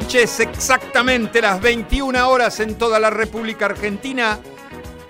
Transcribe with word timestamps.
noches. 0.00 0.40
Exactamente 0.40 1.40
las 1.40 1.60
21 1.60 2.28
horas 2.28 2.60
en 2.60 2.76
toda 2.76 3.00
la 3.00 3.10
República 3.10 3.66
Argentina. 3.66 4.38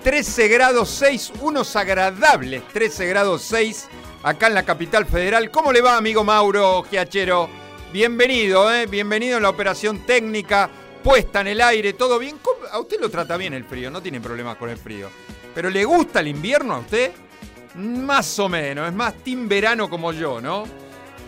13 0.03 0.49
grados 0.49 0.89
6, 0.91 1.33
unos 1.41 1.77
agradables 1.77 2.67
13 2.69 3.07
grados 3.07 3.43
6 3.43 3.89
acá 4.23 4.47
en 4.47 4.55
la 4.55 4.63
capital 4.63 5.05
federal. 5.05 5.51
¿Cómo 5.51 5.73
le 5.73 5.83
va, 5.83 5.97
amigo 5.97 6.25
Mauro 6.25 6.85
Giachero? 6.85 7.51
Bienvenido, 7.93 8.73
¿eh? 8.73 8.87
Bienvenido 8.87 9.37
en 9.37 9.43
la 9.43 9.51
operación 9.51 10.07
técnica, 10.07 10.71
puesta 11.03 11.43
en 11.43 11.49
el 11.49 11.61
aire, 11.61 11.93
¿todo 11.93 12.19
bien? 12.19 12.39
A 12.71 12.79
usted 12.79 12.99
lo 13.01 13.11
trata 13.11 13.37
bien 13.37 13.53
el 13.53 13.65
frío, 13.65 13.91
no 13.91 14.01
tiene 14.01 14.21
problemas 14.21 14.57
con 14.57 14.71
el 14.71 14.79
frío. 14.79 15.11
¿Pero 15.55 15.69
le 15.69 15.85
gusta 15.85 16.21
el 16.21 16.29
invierno 16.29 16.75
a 16.77 16.79
usted? 16.79 17.13
Más 17.75 18.39
o 18.39 18.49
menos, 18.49 18.89
es 18.89 18.95
más 18.95 19.15
team 19.23 19.49
verano 19.49 19.91
como 19.91 20.13
yo, 20.13 20.41
¿no? 20.41 20.65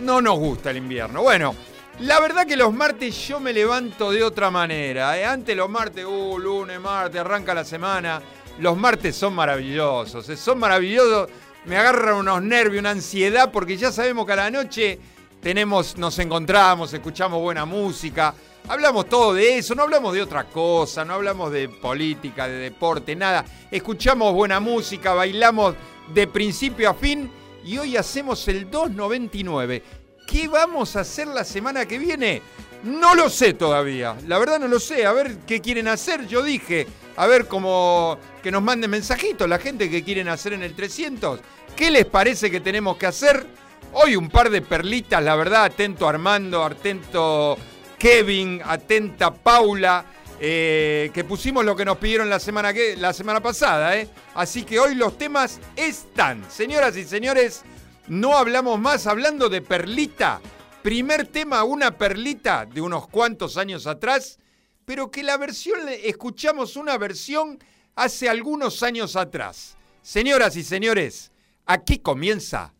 No 0.00 0.22
nos 0.22 0.38
gusta 0.38 0.70
el 0.70 0.78
invierno. 0.78 1.22
Bueno, 1.22 1.54
la 2.00 2.18
verdad 2.18 2.46
que 2.46 2.56
los 2.56 2.72
martes 2.72 3.28
yo 3.28 3.40
me 3.40 3.52
levanto 3.52 4.10
de 4.10 4.22
otra 4.22 4.50
manera. 4.50 5.18
¿eh? 5.18 5.24
Antes 5.24 5.56
los 5.56 5.68
martes, 5.68 6.04
uh, 6.04 6.38
lunes, 6.38 6.80
martes, 6.80 7.20
arranca 7.20 7.52
la 7.52 7.64
semana. 7.64 8.22
Los 8.58 8.76
martes 8.76 9.14
son 9.14 9.34
maravillosos, 9.34 10.28
¿eh? 10.28 10.36
son 10.36 10.58
maravillosos. 10.58 11.28
Me 11.66 11.76
agarran 11.76 12.16
unos 12.16 12.42
nervios, 12.42 12.80
una 12.80 12.90
ansiedad, 12.90 13.50
porque 13.52 13.76
ya 13.76 13.92
sabemos 13.92 14.24
que 14.24 14.32
a 14.32 14.36
la 14.36 14.50
noche 14.50 14.98
tenemos, 15.42 15.98
nos 15.98 16.18
encontramos, 16.18 16.92
escuchamos 16.94 17.40
buena 17.40 17.66
música, 17.66 18.34
hablamos 18.66 19.06
todo 19.08 19.34
de 19.34 19.58
eso, 19.58 19.74
no 19.74 19.82
hablamos 19.82 20.14
de 20.14 20.22
otra 20.22 20.44
cosa, 20.44 21.04
no 21.04 21.14
hablamos 21.14 21.52
de 21.52 21.68
política, 21.68 22.48
de 22.48 22.56
deporte, 22.56 23.14
nada. 23.14 23.44
Escuchamos 23.70 24.32
buena 24.32 24.58
música, 24.58 25.12
bailamos 25.12 25.74
de 26.14 26.26
principio 26.26 26.88
a 26.88 26.94
fin 26.94 27.30
y 27.64 27.76
hoy 27.76 27.96
hacemos 27.96 28.46
el 28.48 28.70
299. 28.70 29.82
¿Qué 30.30 30.46
vamos 30.46 30.94
a 30.94 31.00
hacer 31.00 31.26
la 31.26 31.42
semana 31.42 31.86
que 31.86 31.98
viene? 31.98 32.40
No 32.84 33.16
lo 33.16 33.28
sé 33.28 33.52
todavía. 33.52 34.16
La 34.28 34.38
verdad 34.38 34.60
no 34.60 34.68
lo 34.68 34.78
sé. 34.78 35.04
A 35.04 35.12
ver 35.12 35.38
qué 35.46 35.60
quieren 35.60 35.88
hacer. 35.88 36.26
Yo 36.28 36.42
dije, 36.42 36.86
a 37.16 37.26
ver 37.26 37.46
cómo 37.46 38.16
que 38.40 38.52
nos 38.52 38.62
manden 38.62 38.90
mensajitos 38.90 39.48
la 39.48 39.58
gente 39.58 39.90
que 39.90 40.04
quieren 40.04 40.28
hacer 40.28 40.52
en 40.52 40.62
el 40.62 40.74
300. 40.74 41.40
¿Qué 41.74 41.90
les 41.90 42.06
parece 42.06 42.48
que 42.48 42.60
tenemos 42.60 42.96
que 42.96 43.06
hacer? 43.06 43.44
Hoy 43.92 44.14
un 44.14 44.28
par 44.28 44.50
de 44.50 44.62
perlitas, 44.62 45.22
la 45.22 45.34
verdad. 45.34 45.64
Atento 45.64 46.08
Armando, 46.08 46.64
atento 46.64 47.58
Kevin, 47.98 48.62
atenta 48.64 49.34
Paula. 49.34 50.04
Eh, 50.42 51.10
que 51.12 51.24
pusimos 51.24 51.64
lo 51.66 51.76
que 51.76 51.84
nos 51.84 51.98
pidieron 51.98 52.30
la 52.30 52.38
semana, 52.40 52.72
que, 52.72 52.96
la 52.96 53.12
semana 53.12 53.40
pasada. 53.40 53.96
¿eh? 53.96 54.08
Así 54.34 54.62
que 54.62 54.78
hoy 54.78 54.94
los 54.94 55.18
temas 55.18 55.60
están. 55.76 56.48
Señoras 56.48 56.96
y 56.96 57.04
señores, 57.04 57.62
no 58.10 58.36
hablamos 58.36 58.80
más 58.80 59.06
hablando 59.06 59.48
de 59.48 59.62
perlita. 59.62 60.40
Primer 60.82 61.28
tema, 61.28 61.62
una 61.62 61.96
perlita 61.96 62.66
de 62.66 62.80
unos 62.80 63.06
cuantos 63.06 63.56
años 63.56 63.86
atrás, 63.86 64.40
pero 64.84 65.12
que 65.12 65.22
la 65.22 65.36
versión, 65.36 65.78
escuchamos 65.88 66.74
una 66.74 66.98
versión 66.98 67.60
hace 67.94 68.28
algunos 68.28 68.82
años 68.82 69.14
atrás. 69.14 69.76
Señoras 70.02 70.56
y 70.56 70.64
señores, 70.64 71.30
aquí 71.66 72.00
comienza 72.00 72.74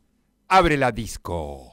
Abre 0.49 0.77
la 0.77 0.91
Disco. 0.91 1.73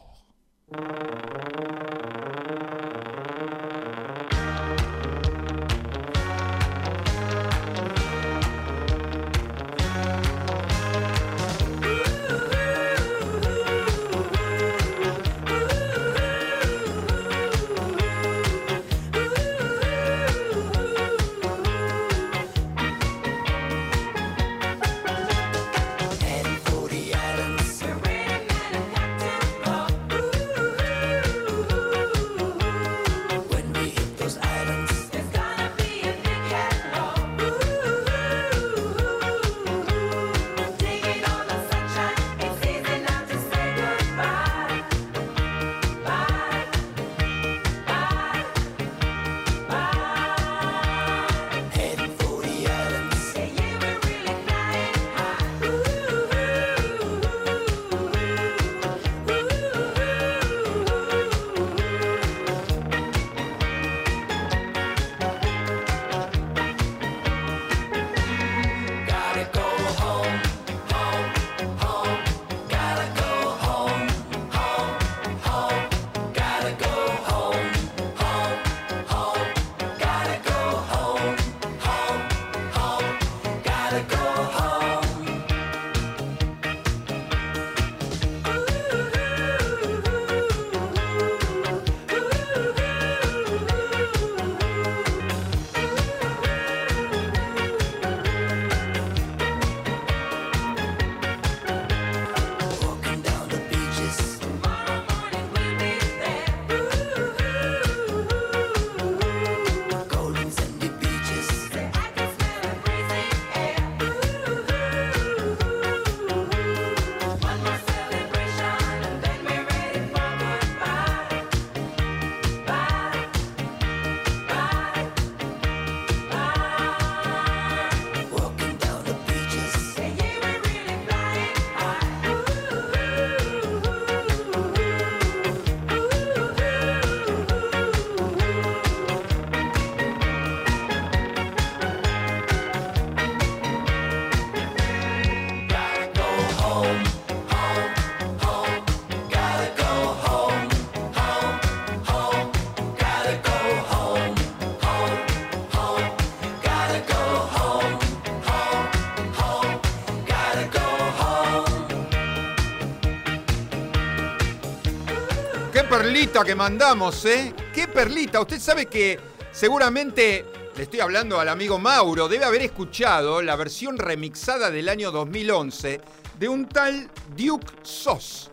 Perlita 166.17 166.43
que 166.43 166.55
mandamos, 166.55 167.25
¿eh? 167.25 167.53
¡Qué 167.71 167.87
perlita! 167.87 168.41
Usted 168.41 168.59
sabe 168.59 168.87
que 168.87 169.19
seguramente, 169.51 170.45
le 170.75 170.81
estoy 170.81 170.99
hablando 170.99 171.39
al 171.39 171.47
amigo 171.47 171.77
Mauro, 171.77 172.27
debe 172.27 172.43
haber 172.43 172.63
escuchado 172.63 173.43
la 173.43 173.55
versión 173.55 173.99
remixada 173.99 174.71
del 174.71 174.89
año 174.89 175.11
2011 175.11 176.01
de 176.39 176.49
un 176.49 176.67
tal 176.67 177.07
Duke 177.35 177.67
Sos, 177.83 178.49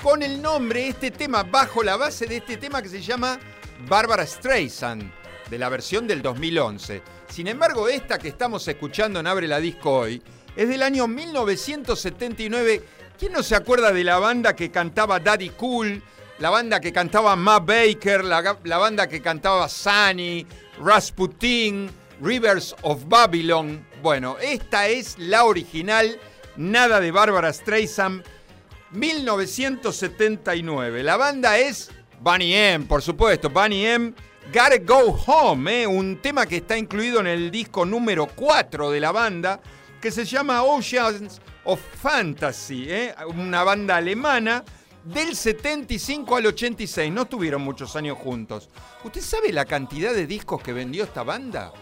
con 0.00 0.22
el 0.22 0.40
nombre, 0.40 0.86
este 0.86 1.10
tema, 1.10 1.42
bajo 1.42 1.82
la 1.82 1.96
base 1.96 2.26
de 2.26 2.36
este 2.36 2.56
tema 2.56 2.82
que 2.82 2.88
se 2.88 3.02
llama 3.02 3.40
Barbara 3.88 4.24
Streisand, 4.24 5.10
de 5.50 5.58
la 5.58 5.68
versión 5.70 6.06
del 6.06 6.22
2011. 6.22 7.02
Sin 7.28 7.48
embargo, 7.48 7.88
esta 7.88 8.20
que 8.20 8.28
estamos 8.28 8.68
escuchando 8.68 9.18
en 9.18 9.26
Abre 9.26 9.48
la 9.48 9.58
Disco 9.58 9.90
hoy 9.90 10.22
es 10.54 10.68
del 10.68 10.84
año 10.84 11.08
1979. 11.08 12.84
¿Quién 13.18 13.32
no 13.32 13.42
se 13.42 13.56
acuerda 13.56 13.90
de 13.90 14.04
la 14.04 14.20
banda 14.20 14.54
que 14.54 14.70
cantaba 14.70 15.18
Daddy 15.18 15.48
Cool? 15.50 16.00
La 16.38 16.50
banda 16.50 16.78
que 16.80 16.92
cantaba 16.92 17.34
Matt 17.36 17.66
Baker, 17.66 18.24
la, 18.24 18.56
banda 18.78 19.08
que 19.08 19.20
cantaba 19.20 19.68
Sunny, 19.68 20.46
Rasputin, 20.80 21.90
Rivers 22.20 22.76
of 22.82 23.08
Babylon. 23.08 23.84
Bueno, 24.02 24.36
esta 24.40 24.88
es 24.88 25.18
la 25.18 25.44
original, 25.44 26.18
nada 26.56 27.00
de 27.00 27.10
Barbara 27.10 27.52
Streisand, 27.52 28.22
1979. 28.92 31.02
La 31.02 31.16
banda 31.16 31.58
es 31.58 31.90
Bunny 32.20 32.54
M, 32.54 32.86
por 32.86 33.02
supuesto, 33.02 33.50
Bunny 33.50 33.84
M. 33.86 34.14
Gotta 34.52 34.78
Go 34.78 35.18
Home, 35.26 35.82
eh, 35.82 35.86
un 35.86 36.22
tema 36.22 36.46
que 36.46 36.58
está 36.58 36.78
incluido 36.78 37.18
en 37.20 37.26
el 37.26 37.50
disco 37.50 37.84
número 37.84 38.26
4 38.26 38.90
de 38.90 39.00
la 39.00 39.10
banda, 39.12 39.60
que 40.00 40.10
se 40.10 40.24
llama 40.24 40.62
Oceans 40.62 41.38
of 41.64 41.78
Fantasy, 42.00 42.86
eh, 42.88 43.14
una 43.34 43.62
banda 43.64 43.96
alemana 43.96 44.64
del 45.04 45.34
75 45.34 46.36
al 46.36 46.46
86. 46.46 47.12
No 47.12 47.26
tuvieron 47.26 47.62
muchos 47.62 47.96
años 47.96 48.18
juntos. 48.18 48.68
¿Usted 49.04 49.20
sabe 49.20 49.52
la 49.52 49.64
cantidad 49.64 50.12
de 50.12 50.26
discos 50.26 50.62
que 50.62 50.72
vendió 50.72 51.04
esta 51.04 51.22
banda? 51.22 51.72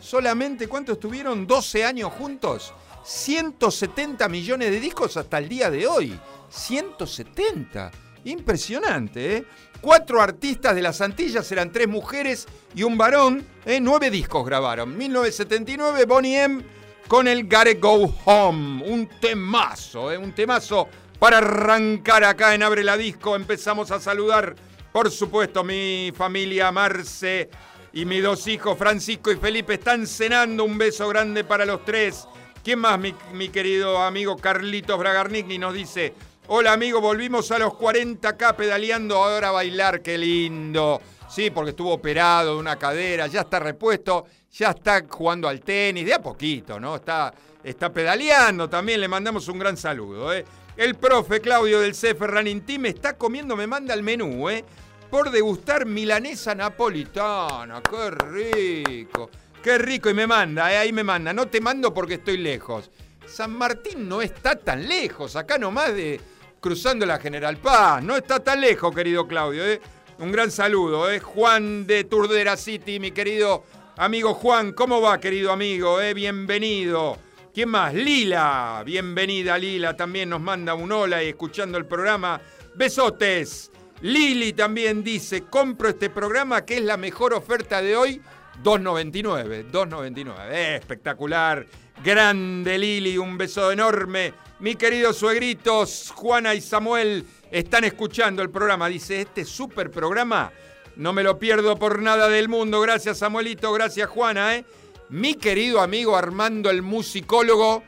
Solamente, 0.00 0.68
¿cuántos 0.68 1.00
tuvieron? 1.00 1.46
12 1.46 1.84
años 1.84 2.12
juntos. 2.12 2.74
170 3.04 4.28
millones 4.28 4.70
de 4.70 4.80
discos 4.80 5.16
hasta 5.16 5.38
el 5.38 5.48
día 5.48 5.70
de 5.70 5.86
hoy. 5.86 6.18
170. 6.50 7.90
Impresionante, 8.24 9.36
¿eh? 9.36 9.44
Cuatro 9.80 10.22
artistas 10.22 10.74
de 10.74 10.80
las 10.80 11.02
Antillas, 11.02 11.50
eran 11.52 11.70
tres 11.70 11.86
mujeres 11.88 12.46
y 12.74 12.82
un 12.82 12.96
varón. 12.96 13.46
¿eh? 13.66 13.80
Nueve 13.80 14.10
discos 14.10 14.46
grabaron. 14.46 14.96
1979, 14.96 16.06
Bonnie 16.06 16.42
M 16.42 16.64
con 17.06 17.28
el 17.28 17.44
Gotta 17.44 17.74
Go 17.78 18.14
Home. 18.24 18.82
Un 18.90 19.08
temazo, 19.20 20.10
¿eh? 20.10 20.16
un 20.16 20.32
temazo 20.32 20.88
para 21.24 21.38
arrancar 21.38 22.22
acá 22.22 22.54
en 22.54 22.62
Abre 22.62 22.84
la 22.84 22.98
Disco. 22.98 23.34
Empezamos 23.34 23.90
a 23.90 23.98
saludar, 23.98 24.54
por 24.92 25.10
supuesto, 25.10 25.64
mi 25.64 26.12
familia 26.14 26.70
Marce 26.70 27.48
y 27.94 28.04
mis 28.04 28.22
dos 28.22 28.46
hijos, 28.46 28.76
Francisco 28.76 29.32
y 29.32 29.36
Felipe, 29.36 29.72
están 29.72 30.06
cenando. 30.06 30.64
Un 30.64 30.76
beso 30.76 31.08
grande 31.08 31.42
para 31.42 31.64
los 31.64 31.82
tres. 31.82 32.28
¿Quién 32.62 32.80
más, 32.80 33.00
mi, 33.00 33.48
querido 33.48 34.02
amigo 34.02 34.36
Carlitos 34.36 34.98
Bragarnigni, 34.98 35.56
nos 35.56 35.72
dice? 35.72 36.12
Hola 36.48 36.74
amigo, 36.74 37.00
volvimos 37.00 37.50
a 37.52 37.58
los 37.58 37.72
40K 37.72 38.54
pedaleando, 38.54 39.16
ahora 39.16 39.48
a 39.48 39.52
bailar, 39.52 40.02
qué 40.02 40.18
lindo. 40.18 41.00
Sí, 41.26 41.50
porque 41.50 41.70
estuvo 41.70 41.94
operado 41.94 42.52
de 42.52 42.60
una 42.60 42.76
cadera, 42.76 43.28
ya 43.28 43.40
está 43.40 43.60
repuesto, 43.60 44.26
ya 44.52 44.72
está 44.72 45.02
jugando 45.08 45.48
al 45.48 45.62
tenis, 45.62 46.04
de 46.04 46.12
a 46.12 46.20
poquito, 46.20 46.78
¿no? 46.78 46.96
Está, 46.96 47.32
está 47.62 47.90
pedaleando 47.90 48.68
también, 48.68 49.00
le 49.00 49.08
mandamos 49.08 49.48
un 49.48 49.58
gran 49.58 49.78
saludo. 49.78 50.30
¿eh? 50.34 50.44
El 50.76 50.96
profe 50.96 51.40
Claudio 51.40 51.80
del 51.80 51.92
CF 51.92 52.20
Running 52.20 52.62
Team 52.62 52.86
está 52.86 53.16
comiendo, 53.16 53.56
me 53.56 53.66
manda 53.66 53.94
el 53.94 54.02
menú, 54.02 54.48
¿eh? 54.50 54.64
Por 55.10 55.30
degustar 55.30 55.86
milanesa 55.86 56.54
napolitana, 56.54 57.80
qué 57.82 58.10
rico, 58.10 59.30
qué 59.62 59.78
rico, 59.78 60.10
y 60.10 60.14
me 60.14 60.26
manda, 60.26 60.72
¿eh? 60.72 60.78
ahí 60.78 60.92
me 60.92 61.04
manda, 61.04 61.32
no 61.32 61.46
te 61.46 61.60
mando 61.60 61.94
porque 61.94 62.14
estoy 62.14 62.38
lejos. 62.38 62.90
San 63.24 63.56
Martín 63.56 64.08
no 64.08 64.20
está 64.20 64.56
tan 64.56 64.88
lejos, 64.88 65.36
acá 65.36 65.58
nomás 65.58 65.94
de 65.94 66.20
cruzando 66.64 67.04
la 67.04 67.18
General 67.18 67.58
Paz. 67.58 68.02
No 68.02 68.16
está 68.16 68.40
tan 68.40 68.58
lejos, 68.58 68.94
querido 68.94 69.28
Claudio. 69.28 69.66
¿eh? 69.66 69.82
Un 70.18 70.32
gran 70.32 70.50
saludo. 70.50 71.10
¿eh? 71.10 71.20
Juan 71.20 71.86
de 71.86 72.04
Turdera 72.04 72.56
City, 72.56 72.98
mi 72.98 73.10
querido 73.10 73.64
amigo 73.98 74.32
Juan. 74.32 74.72
¿Cómo 74.72 75.02
va, 75.02 75.20
querido 75.20 75.52
amigo? 75.52 76.00
¿eh? 76.00 76.14
Bienvenido. 76.14 77.18
¿Quién 77.54 77.68
más? 77.68 77.94
Lila. 77.94 78.82
Bienvenida, 78.84 79.56
Lila. 79.56 79.96
También 79.96 80.28
nos 80.28 80.40
manda 80.40 80.74
un 80.74 80.90
hola 80.90 81.22
y 81.22 81.28
escuchando 81.28 81.78
el 81.78 81.86
programa. 81.86 82.40
Besotes. 82.74 83.70
Lili 84.00 84.54
también 84.54 85.04
dice, 85.04 85.44
compro 85.44 85.88
este 85.88 86.10
programa 86.10 86.64
que 86.64 86.78
es 86.78 86.82
la 86.82 86.96
mejor 86.96 87.32
oferta 87.32 87.80
de 87.80 87.96
hoy. 87.96 88.20
2.99, 88.64 89.70
2.99. 89.70 90.52
espectacular. 90.80 91.64
Grande 92.02 92.76
Lili, 92.76 93.16
un 93.18 93.38
beso 93.38 93.70
enorme. 93.70 94.34
Mi 94.58 94.74
queridos 94.74 95.16
suegritos, 95.16 96.10
Juana 96.12 96.56
y 96.56 96.60
Samuel, 96.60 97.24
están 97.52 97.84
escuchando 97.84 98.42
el 98.42 98.50
programa. 98.50 98.88
Dice, 98.88 99.20
este 99.20 99.44
super 99.44 99.92
programa 99.92 100.50
no 100.96 101.12
me 101.12 101.22
lo 101.22 101.38
pierdo 101.38 101.76
por 101.76 102.02
nada 102.02 102.28
del 102.28 102.48
mundo. 102.48 102.80
Gracias 102.80 103.18
Samuelito, 103.18 103.72
gracias 103.72 104.08
Juana. 104.08 104.56
¿eh? 104.56 104.64
Mi 105.10 105.34
querido 105.34 105.80
amigo 105.80 106.16
Armando 106.16 106.70
el 106.70 106.82
musicólogo. 106.82 107.82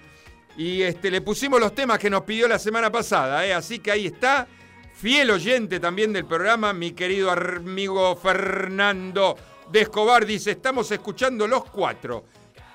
Y 0.56 0.82
este, 0.82 1.10
le 1.10 1.20
pusimos 1.20 1.60
los 1.60 1.74
temas 1.74 1.98
que 1.98 2.10
nos 2.10 2.22
pidió 2.22 2.48
la 2.48 2.58
semana 2.58 2.90
pasada. 2.90 3.46
¿eh? 3.46 3.52
Así 3.52 3.78
que 3.78 3.90
ahí 3.90 4.06
está. 4.06 4.46
Fiel 4.94 5.30
oyente 5.30 5.78
también 5.78 6.12
del 6.12 6.24
programa, 6.24 6.72
mi 6.72 6.92
querido 6.92 7.30
amigo 7.30 8.16
Fernando 8.16 9.36
de 9.70 9.82
Escobar 9.82 10.24
dice, 10.24 10.52
estamos 10.52 10.90
escuchando 10.90 11.46
los 11.46 11.66
cuatro 11.66 12.24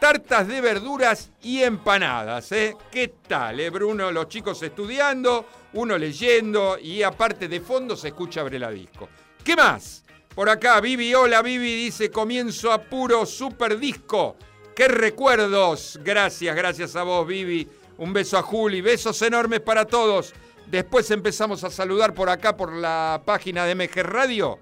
tartas 0.02 0.48
de 0.48 0.62
verduras 0.62 1.30
y 1.44 1.62
empanadas. 1.62 2.52
¿eh? 2.54 2.76
¿Qué 2.92 3.14
tal, 3.28 3.60
eh, 3.60 3.70
Bruno? 3.70 4.12
Los 4.12 4.30
chicos 4.30 4.64
estudiando, 4.64 5.46
uno 5.74 5.96
leyendo 5.96 6.80
y 6.80 7.04
aparte 7.04 7.48
de 7.48 7.62
fondo 7.62 7.96
se 7.96 8.08
escucha 8.08 8.42
Brela 8.42 8.72
Disco. 8.72 9.08
¿Qué 9.44 9.56
más? 9.56 10.04
Por 10.36 10.48
acá, 10.50 10.80
Vivi, 10.80 11.14
hola 11.14 11.42
Vivi, 11.42 11.76
dice 11.76 12.10
comienzo 12.10 12.72
a 12.72 12.82
puro 12.82 13.26
super 13.26 13.78
disco. 13.78 14.38
¡Qué 14.74 14.88
recuerdos! 14.88 16.00
Gracias, 16.02 16.56
gracias 16.56 16.96
a 16.96 17.04
vos, 17.04 17.28
Vivi. 17.28 17.68
Un 17.98 18.14
beso 18.14 18.38
a 18.38 18.42
Juli, 18.42 18.80
besos 18.80 19.22
enormes 19.24 19.60
para 19.60 19.86
todos. 19.86 20.34
Después 20.68 21.12
empezamos 21.12 21.66
a 21.66 21.70
saludar 21.70 22.14
por 22.14 22.30
acá, 22.30 22.56
por 22.56 22.72
la 22.72 23.22
página 23.26 23.66
de 23.66 23.76
MG 23.76 24.04
Radio. 24.04 24.60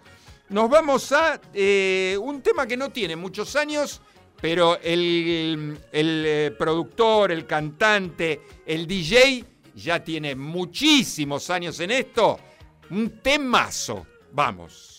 Nos 0.50 0.68
vamos 0.72 1.12
a 1.12 1.40
eh, 1.54 2.18
un 2.20 2.42
tema 2.42 2.66
que 2.66 2.76
no 2.76 2.90
tiene 2.90 3.16
muchos 3.16 3.56
años, 3.56 4.02
pero 4.42 4.80
el, 4.82 5.78
eh, 5.92 6.52
productor, 6.58 7.32
el 7.32 7.46
cantante, 7.46 8.42
el 8.66 8.88
DJ 8.88 9.46
ya 9.76 10.04
tiene 10.04 10.34
muchísimos 10.34 11.52
años 11.52 11.80
en 11.80 11.92
esto. 11.92 12.40
Un 12.90 13.22
temazo. 13.22 14.08
Vamos. 14.32 14.99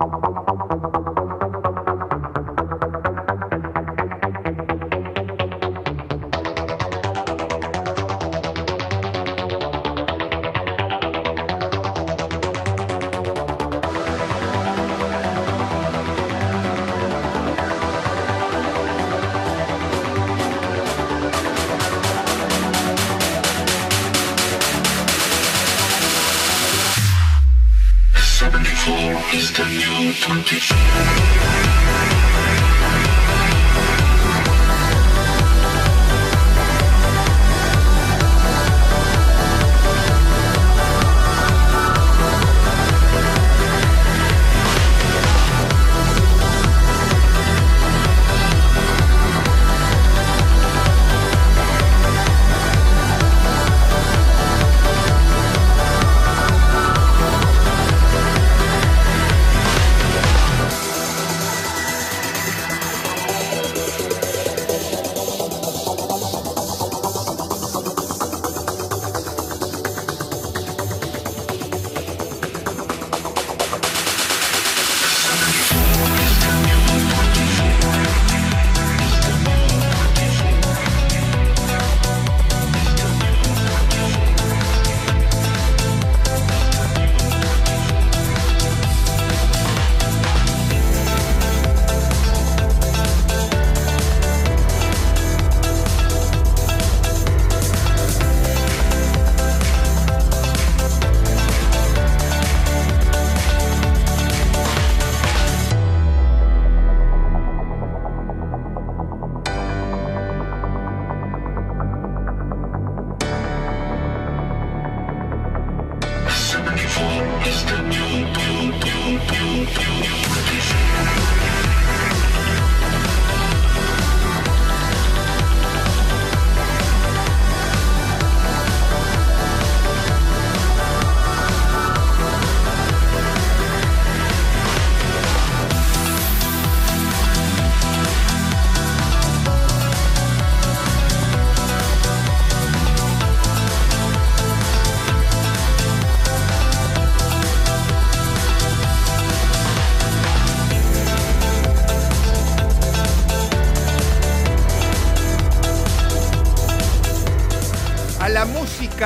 is 29.33 29.53
the 29.53 29.63
new 29.63 30.13
24. 30.13 31.50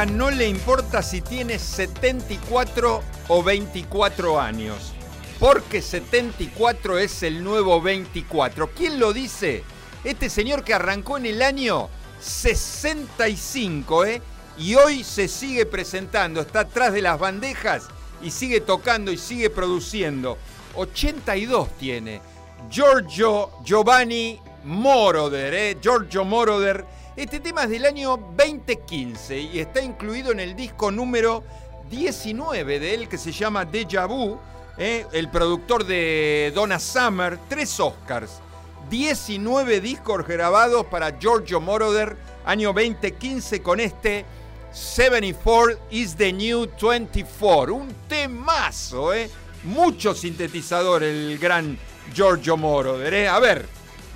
No 0.06 0.32
le 0.32 0.48
importa 0.48 1.02
si 1.02 1.22
tiene 1.22 1.60
74 1.60 3.04
o 3.28 3.44
24 3.44 4.40
años, 4.40 4.94
porque 5.40 5.82
74 5.82 7.00
es 7.00 7.24
el 7.24 7.44
nuevo 7.44 7.82
24. 7.82 8.72
¿Quién 8.72 9.00
lo 9.00 9.14
dice? 9.14 9.64
Este 10.04 10.30
señor 10.30 10.64
que 10.64 10.74
arrancó 10.74 11.18
en 11.18 11.26
el 11.26 11.42
año 11.42 11.90
65, 12.20 14.06
¿eh? 14.06 14.22
Y 14.58 14.76
hoy 14.76 15.04
se 15.04 15.28
sigue 15.28 15.66
presentando, 15.66 16.42
está 16.42 16.62
atrás 16.62 16.94
de 16.94 17.02
las 17.02 17.20
bandejas 17.20 17.88
y 18.22 18.32
sigue 18.32 18.62
tocando 18.62 19.12
y 19.12 19.18
sigue 19.18 19.50
produciendo. 19.50 20.38
82 20.76 21.78
tiene. 21.78 22.22
Giorgio 22.70 23.52
Giovanni 23.64 24.40
Moroder, 24.64 25.54
¿eh? 25.54 25.78
Giorgio 25.82 26.24
Moroder 26.24 26.86
este 27.16 27.40
tema 27.40 27.64
es 27.64 27.70
del 27.70 27.86
año 27.86 28.18
2015 28.36 29.40
y 29.40 29.60
está 29.60 29.82
incluido 29.82 30.34
en 30.34 30.42
el 30.42 30.56
disco 30.56 30.92
número 30.92 31.44
19 31.90 32.80
de 32.80 32.94
él 32.94 33.08
que 33.08 33.18
se 33.18 33.32
llama 33.32 33.64
Deja 33.64 34.06
Vu, 34.06 34.38
¿eh? 34.78 35.06
el 35.14 35.30
productor 35.30 35.86
de 35.86 36.52
Donna 36.54 36.78
Summer, 36.78 37.40
tres 37.48 37.80
Oscars, 37.80 38.42
19 38.90 39.80
discos 39.80 40.28
grabados 40.28 40.86
para 40.88 41.18
Giorgio 41.18 41.62
Moroder, 41.62 42.18
año 42.46 42.74
2015 42.74 43.62
con 43.62 43.80
este 43.80 44.26
74 44.74 45.80
is 45.92 46.18
the 46.18 46.34
new 46.34 46.68
24, 46.68 47.74
un 47.74 47.96
temazo, 48.10 49.14
¿eh? 49.14 49.30
mucho 49.64 50.14
sintetizador 50.14 51.04
el 51.04 51.38
gran 51.40 51.80
Giorgio 52.14 52.58
Moroder. 52.58 53.14
¿eh? 53.14 53.28
A 53.30 53.40
ver, 53.40 53.66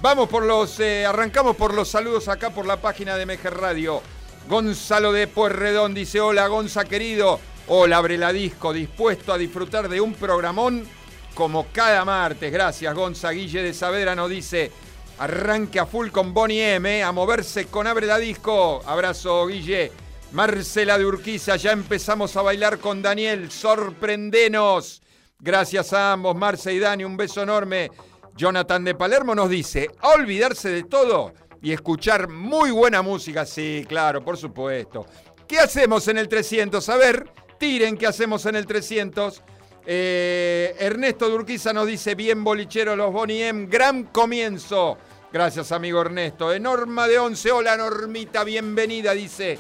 Vamos 0.02 0.30
por 0.30 0.46
los, 0.46 0.80
eh, 0.80 1.06
arrancamos 1.06 1.58
por 1.58 1.74
los 1.74 1.90
saludos 1.90 2.30
acá 2.30 2.52
por 2.52 2.66
la 2.66 2.78
página 2.78 3.18
de 3.18 3.26
Mejer 3.26 3.54
Radio. 3.56 4.02
Gonzalo 4.48 5.12
de 5.12 5.28
Puerredón 5.28 5.94
dice, 5.94 6.22
hola 6.22 6.48
Gonza 6.48 6.86
querido. 6.86 7.38
Hola, 7.68 7.98
abre 7.98 8.18
la 8.18 8.32
disco, 8.32 8.72
dispuesto 8.72 9.34
a 9.34 9.38
disfrutar 9.38 9.90
de 9.90 10.00
un 10.00 10.14
programón 10.14 10.88
como 11.34 11.68
cada 11.74 12.06
martes. 12.06 12.50
Gracias, 12.50 12.96
Gonza. 12.96 13.32
Guille 13.32 13.62
de 13.62 13.74
Saavedra 13.74 14.16
nos 14.16 14.30
dice, 14.30 14.72
arranque 15.18 15.82
a 15.82 15.86
full 15.86 16.12
con 16.12 16.34
Bonnie 16.34 16.76
M, 16.76 17.04
a 17.04 17.12
moverse 17.12 17.66
con 17.66 17.86
Abre 17.86 18.08
la 18.08 18.18
disco. 18.18 18.82
Abrazo, 18.86 19.48
Guille. 19.48 19.92
Marcela 20.32 20.98
de 20.98 21.06
Urquiza, 21.06 21.58
ya 21.58 21.74
empezamos 21.74 22.38
a 22.38 22.42
bailar 22.42 22.80
con 22.80 23.02
Daniel. 23.02 23.52
Sorprendenos. 23.52 25.02
Gracias 25.40 25.92
a 25.92 26.14
ambos, 26.14 26.38
Marce 26.38 26.74
y 26.74 26.80
Dani, 26.80 27.04
un 27.04 27.18
beso 27.18 27.44
enorme. 27.44 27.92
Jonathan 28.40 28.86
de 28.86 28.96
Palermo 28.96 29.36
nos 29.36 29.50
dice, 29.50 29.90
a 30.00 30.12
olvidarse 30.12 30.70
de 30.70 30.84
todo 30.84 31.34
y 31.62 31.74
escuchar 31.74 32.30
muy 32.30 32.72
buena 32.72 33.02
música. 33.02 33.46
Sí, 33.46 33.86
claro, 33.86 34.24
por 34.24 34.38
supuesto. 34.38 35.06
¿Qué 35.46 35.60
hacemos 35.60 36.08
en 36.08 36.18
el 36.18 36.30
300? 36.30 36.88
A 36.88 36.96
ver, 36.96 37.30
tiren 37.58 37.98
qué 37.98 38.08
hacemos 38.08 38.46
en 38.46 38.56
el 38.56 38.66
300. 38.66 39.44
Eh, 39.86 40.74
Ernesto 40.80 41.28
Durquiza 41.30 41.74
nos 41.74 41.86
dice, 41.86 42.16
bien 42.16 42.42
bolichero 42.42 42.96
los 42.96 43.12
Boniem, 43.12 43.70
gran 43.70 44.06
comienzo. 44.06 44.98
Gracias, 45.34 45.74
amigo 45.74 46.00
Ernesto. 46.00 46.58
Norma 46.60 47.10
de 47.10 47.20
11, 47.20 47.52
hola 47.52 47.76
Normita, 47.76 48.46
bienvenida, 48.46 49.12
dice, 49.12 49.60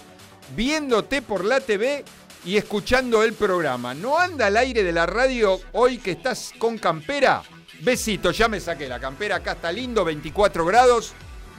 viéndote 0.55 1.21
por 1.21 1.43
la 1.43 1.59
TV 1.59 2.05
y 2.45 2.55
escuchando 2.55 3.23
el 3.23 3.33
programa. 3.33 3.93
¿No 3.93 4.17
anda 4.17 4.47
al 4.47 4.55
aire 4.55 4.83
de 4.83 4.93
la 4.93 5.05
radio 5.05 5.59
hoy 5.73 5.97
que 5.97 6.11
estás 6.11 6.53
con 6.57 6.77
campera? 6.77 7.43
Besito, 7.81 8.31
ya 8.31 8.47
me 8.47 8.59
saqué 8.59 8.87
la 8.87 8.99
campera, 8.99 9.37
acá 9.37 9.53
está 9.53 9.71
lindo, 9.71 10.03
24 10.03 10.65
grados, 10.65 11.13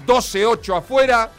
12.8 0.07 0.77
afuera. 0.79 1.31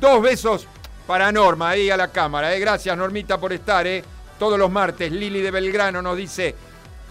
Dos 0.00 0.22
besos 0.22 0.66
para 1.06 1.32
Norma 1.32 1.70
ahí 1.70 1.90
a 1.90 1.96
la 1.96 2.12
cámara. 2.12 2.54
Eh. 2.54 2.60
Gracias 2.60 2.96
Normita 2.96 3.38
por 3.38 3.52
estar. 3.52 3.86
Eh. 3.86 4.04
Todos 4.38 4.58
los 4.58 4.70
martes, 4.70 5.10
Lili 5.10 5.40
de 5.40 5.50
Belgrano 5.50 6.02
nos 6.02 6.16
dice, 6.16 6.54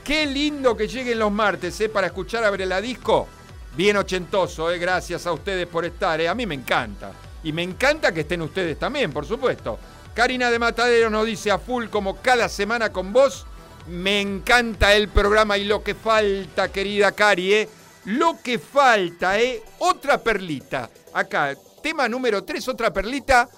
qué 0.03 0.27
lindo 0.27 0.77
que 0.77 0.87
lleguen 0.87 1.17
los 1.17 1.31
martes 1.31 1.81
eh, 1.81 1.89
para 1.89 2.07
escuchar 2.07 2.43
Abre 2.43 2.67
la 2.67 2.79
Disco. 2.79 3.27
Bien 3.75 3.97
ochentoso, 3.97 4.71
eh. 4.71 4.77
gracias 4.77 5.25
a 5.25 5.33
ustedes 5.33 5.65
por 5.65 5.85
estar. 5.85 6.21
Eh. 6.21 6.29
A 6.29 6.35
mí 6.35 6.45
me 6.45 6.53
encanta. 6.53 7.11
Y 7.43 7.51
me 7.51 7.63
encanta 7.63 8.13
que 8.13 8.21
estén 8.21 8.43
ustedes 8.43 8.77
también, 8.77 9.11
por 9.11 9.25
supuesto. 9.25 9.79
Karina 10.13 10.51
de 10.51 10.59
Matadero 10.59 11.09
nos 11.09 11.25
dice 11.25 11.49
a 11.49 11.57
full 11.57 11.87
como 11.87 12.17
cada 12.17 12.47
semana 12.47 12.91
con 12.91 13.11
vos 13.11 13.47
me 13.87 14.21
encanta 14.21 14.93
el 14.95 15.09
programa 15.09 15.57
y 15.57 15.65
lo 15.65 15.83
que 15.83 15.95
falta, 15.95 16.71
querida 16.71 17.11
Cari, 17.11 17.53
¿eh? 17.53 17.69
Lo 18.05 18.39
que 18.41 18.59
falta, 18.59 19.39
¿eh? 19.39 19.63
Otra 19.79 20.21
perlita. 20.21 20.89
Acá, 21.13 21.55
tema 21.81 22.07
número 22.07 22.43
3, 22.43 22.67
otra 22.67 22.91
perlita. 22.91 23.49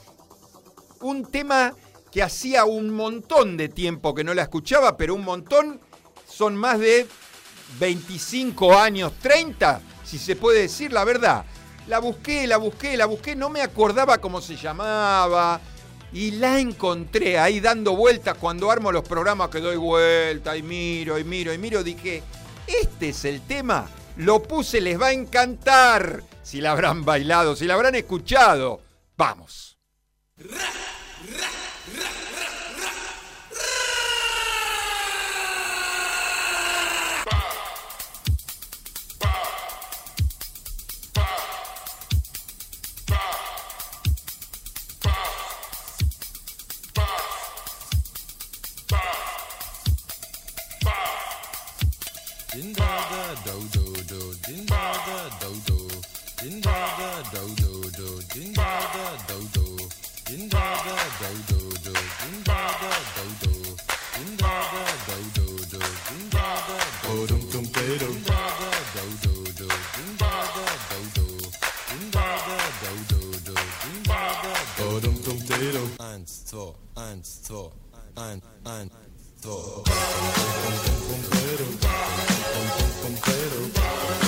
Un 1.01 1.25
tema 1.25 1.73
que 2.11 2.23
hacía 2.23 2.65
un 2.65 2.89
montón 2.89 3.57
de 3.57 3.69
tiempo 3.69 4.13
que 4.15 4.23
no 4.23 4.33
la 4.33 4.43
escuchaba, 4.43 4.97
pero 4.97 5.15
un 5.15 5.23
montón 5.23 5.79
son 6.27 6.55
más 6.55 6.79
de 6.79 7.07
25 7.79 8.77
años, 8.77 9.13
30, 9.21 9.81
si 10.03 10.17
se 10.17 10.35
puede 10.35 10.61
decir 10.61 10.91
la 10.91 11.03
verdad. 11.03 11.45
La 11.87 11.99
busqué, 11.99 12.47
la 12.47 12.57
busqué, 12.57 12.97
la 12.97 13.05
busqué, 13.05 13.35
no 13.35 13.49
me 13.49 13.61
acordaba 13.61 14.17
cómo 14.17 14.41
se 14.41 14.57
llamaba 14.57 15.61
y 16.17 16.31
la 16.31 16.59
encontré 16.59 17.37
ahí 17.37 17.59
dando 17.59 17.95
vueltas 17.95 18.35
cuando 18.39 18.71
armo 18.71 18.91
los 18.91 19.07
programas 19.07 19.49
que 19.49 19.59
doy 19.59 19.77
vuelta 19.77 20.57
y 20.57 20.63
miro 20.63 21.19
y 21.19 21.23
miro 21.23 21.53
y 21.53 21.59
miro. 21.59 21.83
Dije, 21.83 22.23
este 22.65 23.09
es 23.09 23.23
el 23.23 23.41
tema. 23.41 23.87
Lo 24.15 24.41
puse, 24.41 24.81
les 24.81 24.99
va 24.99 25.07
a 25.07 25.11
encantar. 25.11 26.23
Si 26.41 26.59
la 26.59 26.71
habrán 26.71 27.05
bailado, 27.05 27.55
si 27.55 27.65
la 27.65 27.75
habrán 27.75 27.93
escuchado. 27.93 28.81
Vamos. 29.15 29.77
do 53.45 53.59
do 53.73 53.83
do 54.09 54.19
din 54.47 54.65
ba 54.65 54.83
da 55.07 55.19
do 55.41 55.51
do 55.67 55.77
din 56.41 56.61
ba 56.61 56.77
da 56.97 57.11
do 57.33 57.43
do 57.59 57.71
do 57.97 58.07
din 58.33 58.53
ba 58.53 58.69
da 58.93 59.07
do 59.27 59.37
do 59.53 59.65
din 60.27 60.47
ba 60.49 60.65
da 60.85 60.95
do 61.19 61.29
do 61.49 61.59
do 61.83 61.93
din 61.93 62.43
ba 62.47 62.61
da 62.81 62.93
do 63.15 63.25
do 63.41 63.51
din 64.15 64.31
ba 64.39 64.53
da 64.71 64.85
do 65.07 65.17
do 65.35 65.45
do 65.71 65.79
din 66.07 66.29
ba 66.31 66.47
da 66.67 66.79
do 67.03 67.15
dum 67.27 67.41
dum 67.51 67.65
pe 67.73 67.85
dum 67.99 68.15
ba 68.27 68.41
da 68.59 68.71
do 68.95 69.05
do 69.23 69.33
do 69.59 69.67
din 69.95 70.11
ba 70.21 70.33
da 70.55 70.65
do 70.89 70.99
do 71.15 71.27
din 71.89 72.03
ba 72.15 72.27
da 72.47 72.59
do 72.81 72.91
do 73.11 73.19
do 73.47 73.55
din 73.83 73.97
ba 74.07 74.21
da 74.43 74.53
do 74.77 74.99
dum 75.03 75.15
dum 75.25 75.37
pe 75.47 75.59
dum 75.75 75.89
eins 76.11 76.31
zwei 76.47 76.73
eins 76.95 77.27
zwei 77.43 77.71
ein 78.27 78.39
ein 78.65 78.87
zwei 79.41 79.83
dum 79.83 80.33
dum 80.85 80.99
dum 81.07 81.21
pe 81.29 81.51
dum 81.59 82.26
completo. 83.07 84.26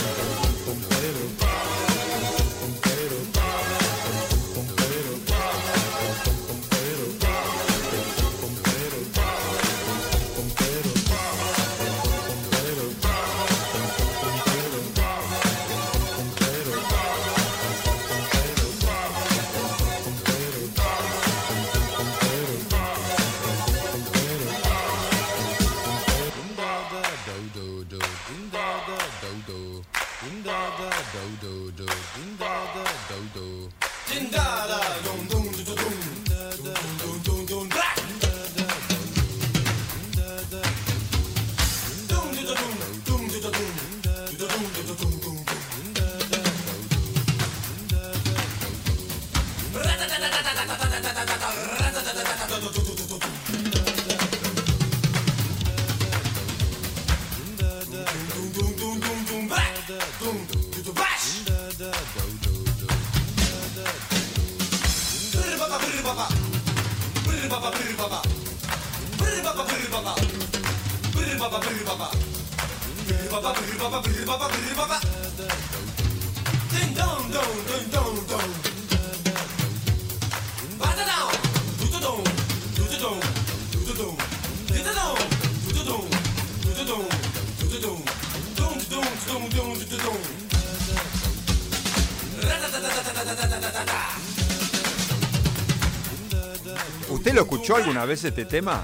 Escuchó 97.70 97.84
alguna 97.84 98.06
vez 98.06 98.24
este 98.24 98.46
tema? 98.46 98.84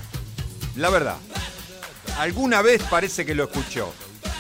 La 0.76 0.92
verdad, 0.92 1.18
alguna 2.20 2.62
vez 2.62 2.84
parece 2.84 3.26
que 3.26 3.34
lo 3.34 3.46
escuchó. 3.46 3.92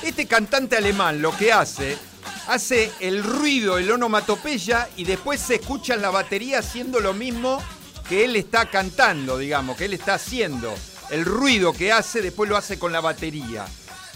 Este 0.04 0.28
cantante 0.28 0.78
alemán 0.78 1.20
lo 1.20 1.36
que 1.36 1.52
hace, 1.52 1.98
hace 2.48 2.92
el 3.00 3.24
ruido, 3.24 3.80
el 3.80 3.90
onomatopeya 3.90 4.88
y 4.98 5.04
después 5.04 5.42
se 5.42 5.56
escucha 5.56 5.96
en 5.96 6.04
la 6.04 6.12
batería 6.12 6.60
haciendo 6.60 7.00
lo 7.00 7.16
mismo 7.16 7.60
que 8.08 8.24
él 8.24 8.36
está 8.36 8.70
cantando, 8.70 9.40
digamos, 9.40 9.78
que 9.78 9.86
él 9.86 9.94
está 9.94 10.14
haciendo. 10.14 10.75
El 11.10 11.25
ruido 11.25 11.74
que 11.74 11.92
hace, 11.92 12.22
después 12.22 12.48
lo 12.48 12.56
hace 12.56 12.78
con 12.78 12.92
la 12.92 13.02
batería. 13.02 13.66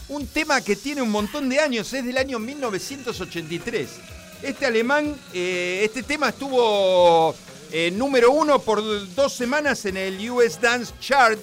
Un 0.09 0.27
tema 0.27 0.61
que 0.61 0.75
tiene 0.75 1.01
un 1.01 1.09
montón 1.09 1.49
de 1.49 1.59
años, 1.59 1.91
es 1.91 2.05
del 2.05 2.19
año 2.19 2.37
1983. 2.37 3.89
Este 4.43 4.67
alemán, 4.67 5.15
eh, 5.33 5.81
este 5.83 6.03
tema 6.03 6.29
estuvo 6.29 7.33
eh, 7.71 7.91
número 7.91 8.31
uno 8.31 8.59
por 8.59 8.81
dos 9.15 9.33
semanas 9.33 9.85
en 9.85 9.97
el 9.97 10.29
US 10.29 10.59
Dance 10.59 10.93
Chart. 10.99 11.39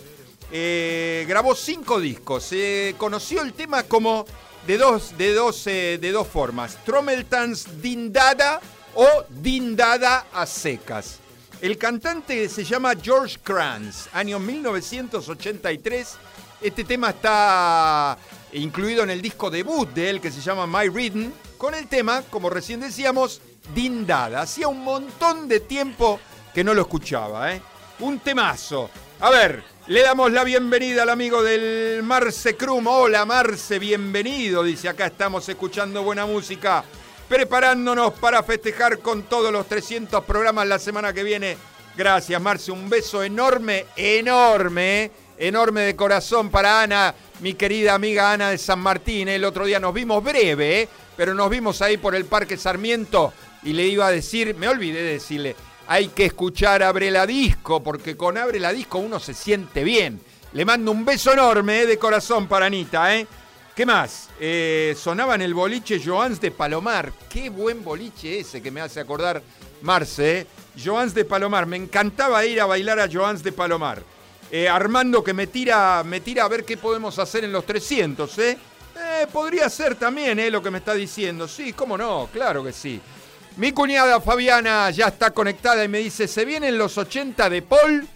Eh, 0.50 1.24
grabó 1.28 1.54
cinco 1.54 2.00
discos. 2.00 2.44
Se 2.44 2.94
conoció 2.98 3.42
el 3.42 3.52
tema 3.52 3.84
como 3.84 4.26
de 4.66 4.78
dos, 4.78 5.16
de 5.16 5.34
dos, 5.34 5.64
de 5.64 6.10
dos 6.12 6.26
formas. 6.26 6.78
Trommeltans 6.84 7.80
Dindada 7.80 8.60
o 8.94 9.24
Dindada 9.28 10.26
a 10.32 10.46
secas. 10.46 11.20
El 11.60 11.78
cantante 11.78 12.48
se 12.48 12.64
llama 12.64 12.92
George 13.00 13.38
Kranz, 13.42 14.08
año 14.12 14.38
1983. 14.38 16.16
Este 16.60 16.84
tema 16.84 17.10
está 17.10 18.18
incluido 18.52 19.02
en 19.02 19.10
el 19.10 19.22
disco 19.22 19.50
debut 19.50 19.88
de 19.90 20.10
él 20.10 20.20
que 20.20 20.30
se 20.30 20.40
llama 20.40 20.66
My 20.66 20.88
Rhythm, 20.88 21.30
con 21.56 21.74
el 21.74 21.86
tema, 21.86 22.22
como 22.30 22.50
recién 22.50 22.80
decíamos, 22.80 23.40
Dindada. 23.74 24.42
Hacía 24.42 24.68
un 24.68 24.82
montón 24.82 25.48
de 25.48 25.60
tiempo 25.60 26.20
que 26.54 26.64
no 26.64 26.74
lo 26.74 26.82
escuchaba, 26.82 27.52
¿eh? 27.52 27.60
Un 28.00 28.18
temazo. 28.20 28.90
A 29.20 29.30
ver, 29.30 29.62
le 29.88 30.02
damos 30.02 30.32
la 30.32 30.44
bienvenida 30.44 31.04
al 31.04 31.10
amigo 31.10 31.42
del 31.42 32.02
Marce 32.02 32.56
Krum. 32.56 32.86
Hola 32.86 33.24
Marce, 33.24 33.78
bienvenido. 33.78 34.62
Dice, 34.62 34.88
acá 34.88 35.06
estamos 35.06 35.48
escuchando 35.48 36.02
buena 36.02 36.26
música, 36.26 36.84
preparándonos 37.28 38.12
para 38.14 38.42
festejar 38.42 38.98
con 38.98 39.22
todos 39.22 39.52
los 39.52 39.66
300 39.66 40.24
programas 40.24 40.66
la 40.66 40.78
semana 40.78 41.12
que 41.12 41.22
viene. 41.22 41.56
Gracias 41.96 42.42
Marce, 42.42 42.72
un 42.72 42.90
beso 42.90 43.22
enorme, 43.22 43.86
enorme, 43.96 45.04
¿eh? 45.04 45.10
enorme 45.38 45.82
de 45.82 45.96
corazón 45.96 46.50
para 46.50 46.82
Ana, 46.82 47.14
mi 47.40 47.54
querida 47.54 47.94
amiga 47.94 48.32
Ana 48.32 48.50
de 48.50 48.58
San 48.58 48.80
Martín. 48.80 49.28
El 49.28 49.44
otro 49.44 49.64
día 49.64 49.80
nos 49.80 49.94
vimos 49.94 50.22
breve, 50.22 50.82
¿eh? 50.82 50.88
pero 51.16 51.32
nos 51.32 51.48
vimos 51.48 51.80
ahí 51.80 51.96
por 51.96 52.14
el 52.14 52.24
Parque 52.24 52.56
Sarmiento 52.56 53.32
y 53.66 53.72
le 53.72 53.84
iba 53.84 54.06
a 54.06 54.12
decir, 54.12 54.54
me 54.54 54.68
olvidé 54.68 55.02
de 55.02 55.12
decirle, 55.14 55.56
hay 55.88 56.08
que 56.08 56.26
escuchar 56.26 56.84
Abre 56.84 57.10
la 57.10 57.26
Disco, 57.26 57.82
porque 57.82 58.16
con 58.16 58.38
Abre 58.38 58.60
la 58.60 58.72
Disco 58.72 58.98
uno 58.98 59.18
se 59.18 59.34
siente 59.34 59.82
bien. 59.82 60.20
Le 60.52 60.64
mando 60.64 60.92
un 60.92 61.04
beso 61.04 61.32
enorme 61.32 61.80
eh, 61.80 61.86
de 61.86 61.98
corazón 61.98 62.46
para 62.46 62.66
Anita, 62.66 63.16
¿eh? 63.16 63.26
¿Qué 63.74 63.84
más? 63.84 64.30
Eh, 64.38 64.96
sonaba 64.96 65.34
en 65.34 65.42
el 65.42 65.52
boliche 65.52 66.00
Joans 66.02 66.40
de 66.40 66.52
Palomar. 66.52 67.12
Qué 67.28 67.50
buen 67.50 67.82
boliche 67.82 68.38
ese 68.38 68.62
que 68.62 68.70
me 68.70 68.80
hace 68.80 69.00
acordar 69.00 69.42
Marce, 69.82 70.38
¿eh? 70.38 70.46
Joans 70.82 71.12
de 71.12 71.24
Palomar. 71.24 71.66
Me 71.66 71.76
encantaba 71.76 72.46
ir 72.46 72.60
a 72.60 72.66
bailar 72.66 73.00
a 73.00 73.08
Joans 73.12 73.42
de 73.42 73.50
Palomar. 73.50 74.00
Eh, 74.52 74.68
Armando 74.68 75.24
que 75.24 75.34
me 75.34 75.48
tira, 75.48 76.04
me 76.04 76.20
tira 76.20 76.44
a 76.44 76.48
ver 76.48 76.64
qué 76.64 76.76
podemos 76.76 77.18
hacer 77.18 77.42
en 77.42 77.50
los 77.50 77.66
300, 77.66 78.38
¿eh? 78.38 78.58
Eh, 78.96 79.26
podría 79.30 79.68
ser 79.68 79.96
también. 79.96 80.40
Lo 80.52 80.62
que 80.62 80.70
me 80.70 80.78
está 80.78 80.94
diciendo. 80.94 81.48
Sí, 81.48 81.72
cómo 81.72 81.98
no, 81.98 82.28
claro 82.32 82.62
que 82.62 82.72
sí. 82.72 83.00
Mi 83.56 83.72
cuñada 83.72 84.20
Fabiana 84.20 84.90
ya 84.90 85.06
está 85.06 85.30
conectada 85.30 85.82
y 85.82 85.88
me 85.88 86.00
dice, 86.00 86.28
¿se 86.28 86.44
vienen 86.44 86.76
los 86.76 86.98
80 86.98 87.48
de 87.48 87.62
Paul? 87.62 88.06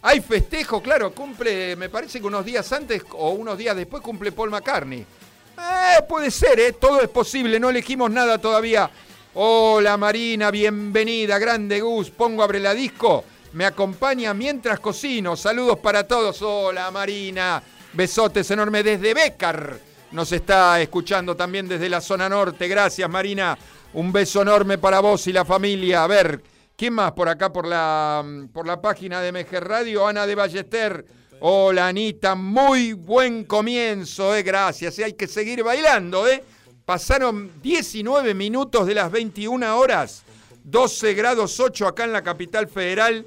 Hay 0.00 0.22
festejo, 0.22 0.80
claro, 0.80 1.12
cumple, 1.12 1.76
me 1.76 1.90
parece 1.90 2.18
que 2.18 2.26
unos 2.26 2.46
días 2.46 2.72
antes 2.72 3.02
o 3.12 3.32
unos 3.32 3.58
días 3.58 3.76
después 3.76 4.02
cumple 4.02 4.32
Paul 4.32 4.48
McCartney. 4.48 5.00
Eh, 5.00 6.02
puede 6.08 6.30
ser, 6.30 6.58
¿eh? 6.60 6.72
todo 6.72 7.02
es 7.02 7.10
posible, 7.10 7.60
no 7.60 7.68
elegimos 7.68 8.10
nada 8.10 8.38
todavía. 8.38 8.90
Hola 9.34 9.98
Marina, 9.98 10.50
bienvenida, 10.50 11.38
grande 11.38 11.78
Gus, 11.82 12.08
pongo 12.08 12.42
abre 12.42 12.58
la 12.58 12.72
disco, 12.72 13.22
me 13.52 13.66
acompaña 13.66 14.32
mientras 14.32 14.80
cocino, 14.80 15.36
saludos 15.36 15.78
para 15.78 16.06
todos. 16.06 16.40
Hola 16.40 16.90
Marina, 16.90 17.62
besotes 17.92 18.50
enormes 18.50 18.82
desde 18.82 19.12
Becar, 19.12 19.78
nos 20.12 20.32
está 20.32 20.80
escuchando 20.80 21.36
también 21.36 21.68
desde 21.68 21.90
la 21.90 22.00
zona 22.00 22.30
norte, 22.30 22.66
gracias 22.66 23.10
Marina. 23.10 23.58
Un 23.96 24.12
beso 24.12 24.42
enorme 24.42 24.76
para 24.76 25.00
vos 25.00 25.26
y 25.26 25.32
la 25.32 25.46
familia. 25.46 26.04
A 26.04 26.06
ver, 26.06 26.42
¿quién 26.76 26.92
más 26.92 27.12
por 27.12 27.30
acá 27.30 27.50
por 27.50 27.66
la, 27.66 28.22
por 28.52 28.66
la 28.66 28.78
página 28.78 29.22
de 29.22 29.32
MG 29.32 29.58
Radio? 29.58 30.06
Ana 30.06 30.26
de 30.26 30.34
Ballester. 30.34 31.06
Hola 31.40 31.88
Anita, 31.88 32.34
muy 32.34 32.92
buen 32.92 33.44
comienzo, 33.44 34.36
eh, 34.36 34.42
gracias. 34.42 34.98
Y 34.98 35.02
hay 35.02 35.14
que 35.14 35.26
seguir 35.26 35.62
bailando, 35.62 36.28
¿eh? 36.28 36.44
Pasaron 36.84 37.50
19 37.62 38.34
minutos 38.34 38.86
de 38.86 38.96
las 38.96 39.10
21 39.10 39.78
horas, 39.78 40.24
12 40.64 41.14
grados 41.14 41.58
8 41.58 41.88
acá 41.88 42.04
en 42.04 42.12
la 42.12 42.22
capital 42.22 42.68
federal. 42.68 43.24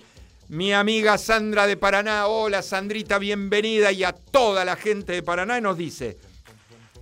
Mi 0.50 0.72
amiga 0.72 1.18
Sandra 1.18 1.66
de 1.66 1.78
Paraná, 1.78 2.28
hola 2.28 2.62
Sandrita, 2.62 3.18
bienvenida 3.18 3.92
y 3.92 4.04
a 4.04 4.14
toda 4.14 4.64
la 4.64 4.76
gente 4.76 5.14
de 5.14 5.24
Paraná 5.24 5.60
nos 5.60 5.80
dice, 5.80 6.20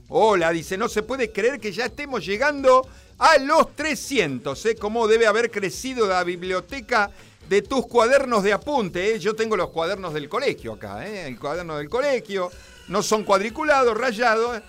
hola, 0.07 0.51
dice, 0.51 0.77
no 0.77 0.87
se 0.87 1.03
puede 1.03 1.33
creer 1.33 1.59
que 1.59 1.73
ya 1.73 1.87
estemos 1.87 2.25
llegando 2.25 2.87
a 3.19 3.37
los 3.39 3.75
300, 3.75 4.65
¿eh? 4.65 4.75
Cómo 4.75 5.07
debe 5.07 5.27
haber 5.27 5.49
crecido 5.49 6.07
la 6.07 6.23
biblioteca 6.23 7.09
de 7.49 7.61
tus 7.61 7.87
cuadernos 7.87 8.43
de 8.43 8.53
apunte, 8.53 9.15
¿eh? 9.15 9.19
Yo 9.19 9.35
tengo 9.35 9.57
los 9.57 9.69
cuadernos 9.69 10.13
del 10.13 10.29
colegio 10.29 10.73
acá, 10.73 11.07
¿eh? 11.07 11.27
El 11.27 11.39
cuaderno 11.39 11.77
del 11.77 11.89
colegio, 11.89 12.51
no 12.87 13.01
son 13.01 13.23
cuadriculados, 13.23 13.97
rayados. 13.97 14.61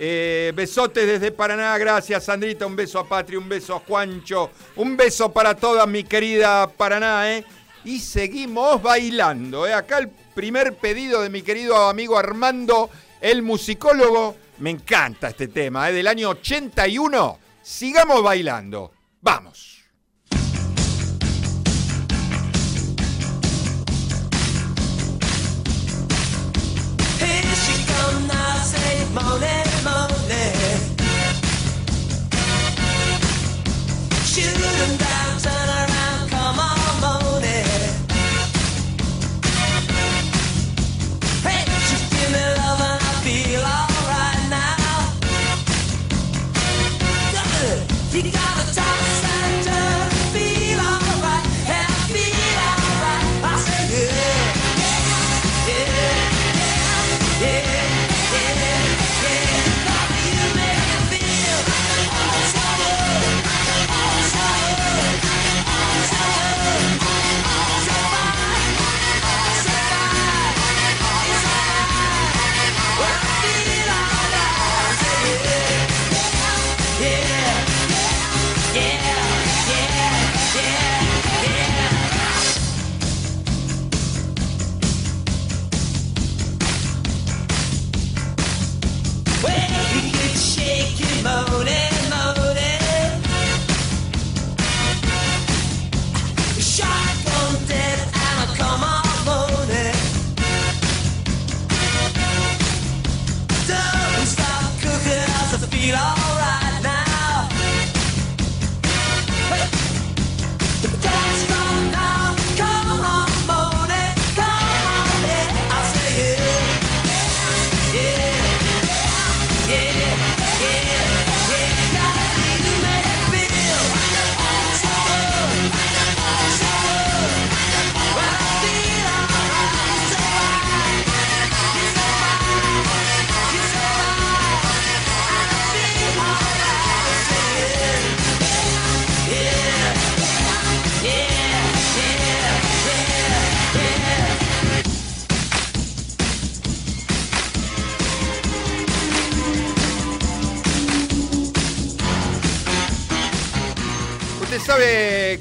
Eh, 0.00 0.52
besotes 0.54 1.08
desde 1.08 1.32
Paraná, 1.32 1.76
gracias 1.76 2.26
Sandrita, 2.26 2.66
un 2.66 2.76
beso 2.76 3.00
a 3.00 3.08
Patria, 3.08 3.36
un 3.36 3.48
beso 3.48 3.74
a 3.74 3.80
Juancho, 3.80 4.52
un 4.76 4.96
beso 4.96 5.32
para 5.32 5.56
toda 5.56 5.86
mi 5.86 6.04
querida 6.04 6.68
Paraná, 6.68 7.32
¿eh? 7.32 7.44
Y 7.84 7.98
seguimos 7.98 8.80
bailando, 8.80 9.66
¿eh? 9.66 9.74
Acá 9.74 9.98
el 9.98 10.08
primer 10.08 10.74
pedido 10.76 11.20
de 11.20 11.30
mi 11.30 11.42
querido 11.42 11.88
amigo 11.88 12.16
Armando, 12.16 12.90
el 13.20 13.42
musicólogo, 13.42 14.36
me 14.58 14.70
encanta 14.70 15.30
este 15.30 15.48
tema, 15.48 15.90
¿eh? 15.90 15.92
Del 15.92 16.06
año 16.06 16.30
81 16.30 17.47
sigamos 17.68 18.22
bailando. 18.22 18.92
Vamos. 19.20 19.77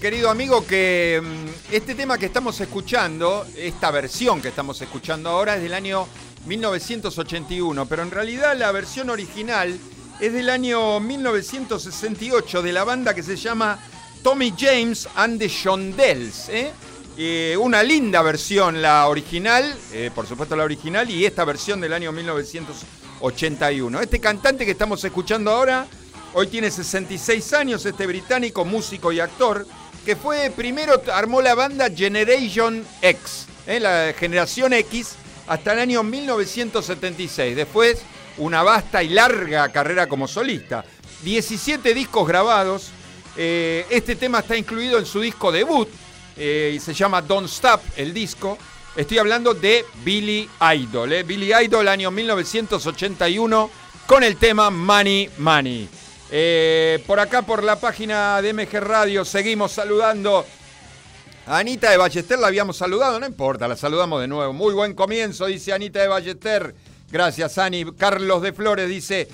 Querido 0.10 0.30
amigo, 0.30 0.66
que 0.66 1.22
mm, 1.22 1.74
este 1.74 1.94
tema 1.94 2.18
que 2.18 2.28
estamos 2.28 2.58
escuchando, 2.62 3.46
esta 3.58 3.92
versión 3.92 4.42
que 4.42 4.48
estamos 4.48 4.82
escuchando 4.82 5.30
ahora 5.30 5.58
es 5.58 5.62
del 5.62 5.74
año 5.74 6.08
1981, 6.46 7.86
pero 7.88 8.04
en 8.04 8.12
realidad 8.12 8.56
la 8.58 8.72
versión 8.72 9.10
original 9.10 9.78
es 10.22 10.32
del 10.32 10.50
año 10.50 11.02
1968 11.02 12.62
de 12.62 12.72
la 12.72 12.86
banda 12.86 13.14
que 13.14 13.22
se 13.22 13.36
llama 13.36 13.80
Tommy 14.24 14.54
James 14.58 15.10
and 15.14 15.40
the 15.40 15.50
Shondells. 15.50 16.48
¿eh? 16.48 16.72
Eh, 17.18 17.58
una 17.60 17.84
linda 17.84 18.22
versión, 18.22 18.82
la 18.82 19.10
original, 19.10 19.76
eh, 19.92 20.10
por 20.16 20.26
supuesto 20.26 20.56
la 20.56 20.64
original, 20.64 21.10
y 21.10 21.26
esta 21.26 21.44
versión 21.44 21.82
del 21.82 21.92
año 21.92 22.14
1981. 22.14 24.00
Este 24.00 24.22
cantante 24.22 24.64
que 24.64 24.72
estamos 24.72 25.04
escuchando 25.04 25.52
ahora, 25.52 25.86
hoy 26.34 26.48
tiene 26.48 26.72
66 26.72 27.52
años, 27.52 27.86
este 27.86 28.08
británico, 28.08 28.64
músico 28.64 29.12
y 29.12 29.20
actor, 29.20 29.68
que 30.08 30.16
fue 30.16 30.50
primero, 30.56 31.02
armó 31.12 31.42
la 31.42 31.54
banda 31.54 31.90
Generation 31.94 32.82
X, 33.02 33.46
¿eh? 33.68 33.78
la 33.78 34.14
generación 34.18 34.72
X, 34.72 35.16
hasta 35.48 35.74
el 35.74 35.80
año 35.80 36.02
1976. 36.02 37.58
Después, 37.58 38.04
una 38.38 38.64
vasta 38.64 39.04
y 39.04 39.10
larga 39.10 39.68
carrera 39.68 40.08
como 40.08 40.26
solista. 40.26 40.86
17 41.24 41.94
discos 41.94 42.26
grabados. 42.26 42.92
Eh, 43.36 43.86
este 43.90 44.16
tema 44.16 44.40
está 44.40 44.56
incluido 44.56 44.98
en 44.98 45.06
su 45.06 45.20
disco 45.20 45.52
debut 45.52 45.90
eh, 46.38 46.72
y 46.74 46.80
se 46.80 46.94
llama 46.94 47.22
Don't 47.22 47.50
Stop, 47.50 47.82
el 47.98 48.14
disco. 48.14 48.58
Estoy 48.96 49.18
hablando 49.18 49.54
de 49.56 49.84
Billy 50.06 50.50
Idol. 50.74 51.22
Billy 51.26 51.52
Idol, 51.54 51.86
año 51.86 52.12
1981, 52.12 53.70
con 54.06 54.24
el 54.24 54.38
tema 54.38 54.70
Money 54.70 55.30
Money. 55.38 55.90
Eh, 56.30 57.02
por 57.08 57.20
acá, 57.20 57.42
por 57.42 57.64
la 57.64 57.80
página 57.80 58.42
de 58.42 58.54
MG 58.54 58.80
Radio, 58.82 59.24
seguimos 59.24 59.72
saludando 59.72 60.46
a 61.46 61.58
Anita 61.58 61.90
de 61.90 61.98
Ballester. 61.98 62.38
La 62.38 62.48
habíamos 62.48 62.78
saludado, 62.78 63.20
no 63.20 63.26
importa, 63.26 63.68
la 63.68 63.78
saludamos 63.78 64.20
de 64.20 64.28
nuevo. 64.28 64.52
Muy 64.52 64.74
buen 64.74 64.94
comienzo, 64.94 65.46
dice 65.46 65.72
Anita 65.72 66.02
de 66.02 66.08
Ballester. 66.08 66.76
Gracias, 67.10 67.58
Ani. 67.58 67.86
Carlos 67.94 68.42
de 68.42 68.52
Flores 68.52 68.90
dice, 68.90 69.30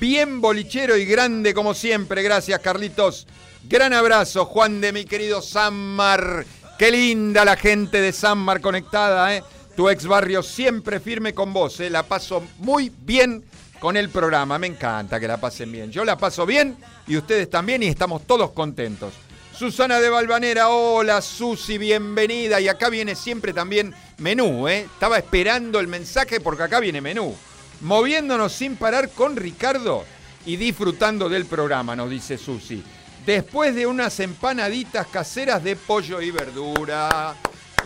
bien 0.00 0.40
bolichero 0.40 0.96
y 0.96 1.04
grande 1.04 1.52
como 1.52 1.74
siempre. 1.74 2.22
Gracias, 2.22 2.60
Carlitos. 2.60 3.26
Gran 3.64 3.92
abrazo, 3.92 4.46
Juan 4.46 4.80
de 4.80 4.92
mi 4.92 5.04
querido 5.04 5.42
Sanmar. 5.42 6.46
Qué 6.78 6.90
linda 6.90 7.44
la 7.44 7.56
gente 7.56 8.00
de 8.00 8.12
Sanmar 8.12 8.62
conectada, 8.62 9.36
¿eh? 9.36 9.42
Tu 9.76 9.90
ex 9.90 10.06
barrio 10.06 10.42
siempre 10.42 10.98
firme 11.00 11.34
con 11.34 11.52
vos, 11.52 11.78
¿eh? 11.80 11.90
La 11.90 12.04
paso 12.04 12.42
muy 12.58 12.90
bien 13.00 13.44
con 13.80 13.96
el 13.96 14.08
programa. 14.08 14.58
Me 14.58 14.66
encanta 14.66 15.20
que 15.20 15.28
la 15.28 15.38
pasen 15.38 15.70
bien. 15.72 15.90
Yo 15.90 16.04
la 16.04 16.16
paso 16.16 16.46
bien 16.46 16.76
y 17.06 17.16
ustedes 17.16 17.48
también 17.50 17.82
y 17.82 17.86
estamos 17.86 18.26
todos 18.26 18.50
contentos. 18.50 19.14
Susana 19.56 19.98
de 19.98 20.08
Valvanera, 20.08 20.68
hola 20.68 21.20
Susi, 21.20 21.78
bienvenida. 21.78 22.60
Y 22.60 22.68
acá 22.68 22.88
viene 22.90 23.14
siempre 23.16 23.52
también 23.52 23.92
menú, 24.18 24.68
¿eh? 24.68 24.82
Estaba 24.82 25.18
esperando 25.18 25.80
el 25.80 25.88
mensaje 25.88 26.40
porque 26.40 26.62
acá 26.62 26.78
viene 26.78 27.00
menú. 27.00 27.34
Moviéndonos 27.80 28.52
sin 28.52 28.76
parar 28.76 29.10
con 29.10 29.36
Ricardo 29.36 30.04
y 30.46 30.56
disfrutando 30.56 31.28
del 31.28 31.46
programa, 31.46 31.96
nos 31.96 32.08
dice 32.08 32.38
Susi. 32.38 32.82
Después 33.26 33.74
de 33.74 33.86
unas 33.86 34.18
empanaditas 34.20 35.06
caseras 35.08 35.62
de 35.62 35.76
pollo 35.76 36.20
y 36.20 36.30
verdura. 36.30 37.34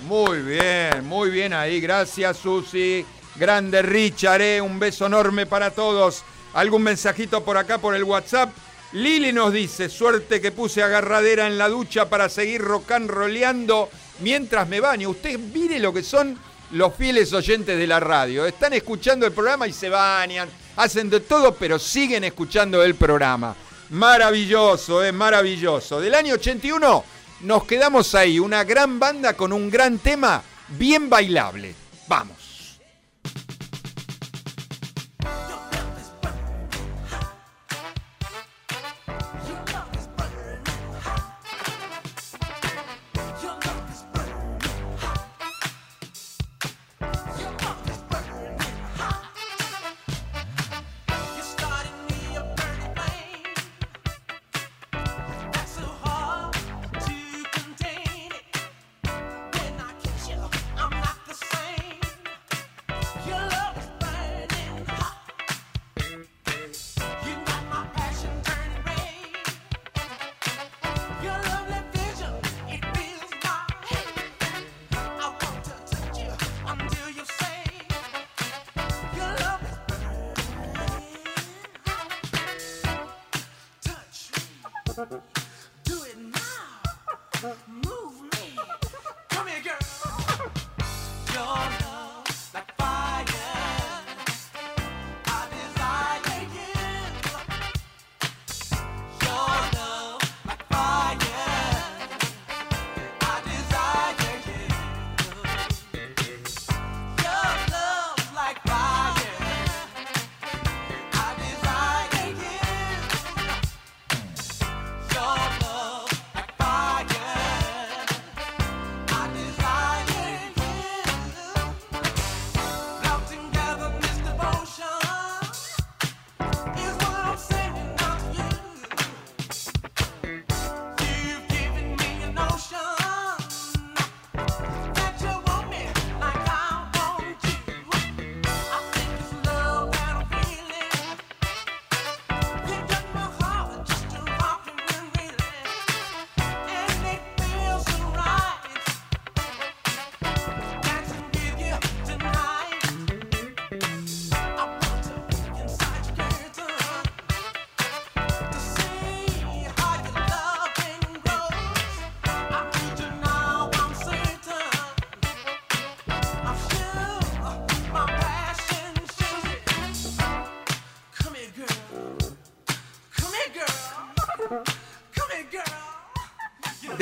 Muy 0.02 0.40
bien, 0.42 1.04
muy 1.04 1.30
bien 1.30 1.52
ahí. 1.52 1.80
Gracias, 1.80 2.36
Susi. 2.36 3.04
Grande 3.36 3.82
Richard, 3.82 4.42
¿eh? 4.42 4.60
un 4.60 4.78
beso 4.78 5.06
enorme 5.06 5.46
para 5.46 5.70
todos. 5.70 6.22
¿Algún 6.54 6.82
mensajito 6.82 7.42
por 7.42 7.56
acá 7.56 7.78
por 7.78 7.94
el 7.94 8.04
WhatsApp? 8.04 8.50
Lili 8.92 9.32
nos 9.32 9.52
dice, 9.52 9.88
suerte 9.88 10.40
que 10.40 10.52
puse 10.52 10.82
agarradera 10.82 11.46
en 11.46 11.56
la 11.56 11.70
ducha 11.70 12.10
para 12.10 12.28
seguir 12.28 12.60
rocan 12.60 13.08
roleando 13.08 13.88
mientras 14.20 14.68
me 14.68 14.80
baño. 14.80 15.10
Usted 15.10 15.38
mire 15.38 15.78
lo 15.78 15.94
que 15.94 16.02
son 16.02 16.38
los 16.72 16.94
fieles 16.94 17.32
oyentes 17.32 17.78
de 17.78 17.86
la 17.86 18.00
radio. 18.00 18.44
Están 18.44 18.74
escuchando 18.74 19.24
el 19.24 19.32
programa 19.32 19.66
y 19.66 19.72
se 19.72 19.88
bañan, 19.88 20.48
hacen 20.76 21.08
de 21.08 21.20
todo, 21.20 21.54
pero 21.54 21.78
siguen 21.78 22.24
escuchando 22.24 22.82
el 22.82 22.94
programa. 22.94 23.56
Maravilloso, 23.90 25.02
es 25.02 25.12
maravilloso. 25.12 25.98
Del 26.00 26.14
año 26.14 26.34
81 26.34 27.04
nos 27.40 27.64
quedamos 27.64 28.14
ahí, 28.14 28.38
una 28.38 28.62
gran 28.64 28.98
banda 28.98 29.34
con 29.34 29.52
un 29.52 29.70
gran 29.70 29.98
tema 29.98 30.42
bien 30.68 31.08
bailable. 31.08 31.74
Vamos. 32.08 32.41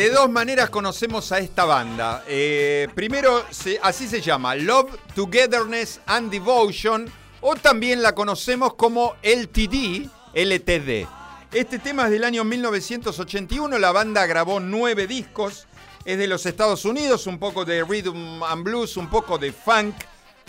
De 0.01 0.09
dos 0.09 0.31
maneras 0.31 0.71
conocemos 0.71 1.31
a 1.31 1.41
esta 1.41 1.67
banda. 1.67 2.25
Eh, 2.27 2.89
primero, 2.95 3.45
así 3.83 4.09
se 4.09 4.23
llama, 4.23 4.55
Love, 4.55 4.97
Togetherness 5.15 6.01
and 6.07 6.33
Devotion, 6.33 7.07
o 7.43 7.55
también 7.55 8.01
la 8.01 8.15
conocemos 8.15 8.73
como 8.77 9.17
LTD, 9.23 10.09
LTD. 10.33 11.07
Este 11.53 11.79
tema 11.81 12.07
es 12.07 12.13
del 12.13 12.25
año 12.25 12.45
1981, 12.45 13.79
la 13.79 13.93
banda 13.93 14.25
grabó 14.25 14.59
nueve 14.59 15.07
discos, 15.07 15.67
es 16.07 16.17
de 16.17 16.27
los 16.27 16.47
Estados 16.47 16.87
Unidos, 16.87 17.27
un 17.27 17.39
poco 17.39 17.67
de 17.67 17.85
rhythm 17.85 18.43
and 18.43 18.65
blues, 18.65 18.97
un 18.97 19.11
poco 19.11 19.37
de 19.37 19.53
funk. 19.53 19.97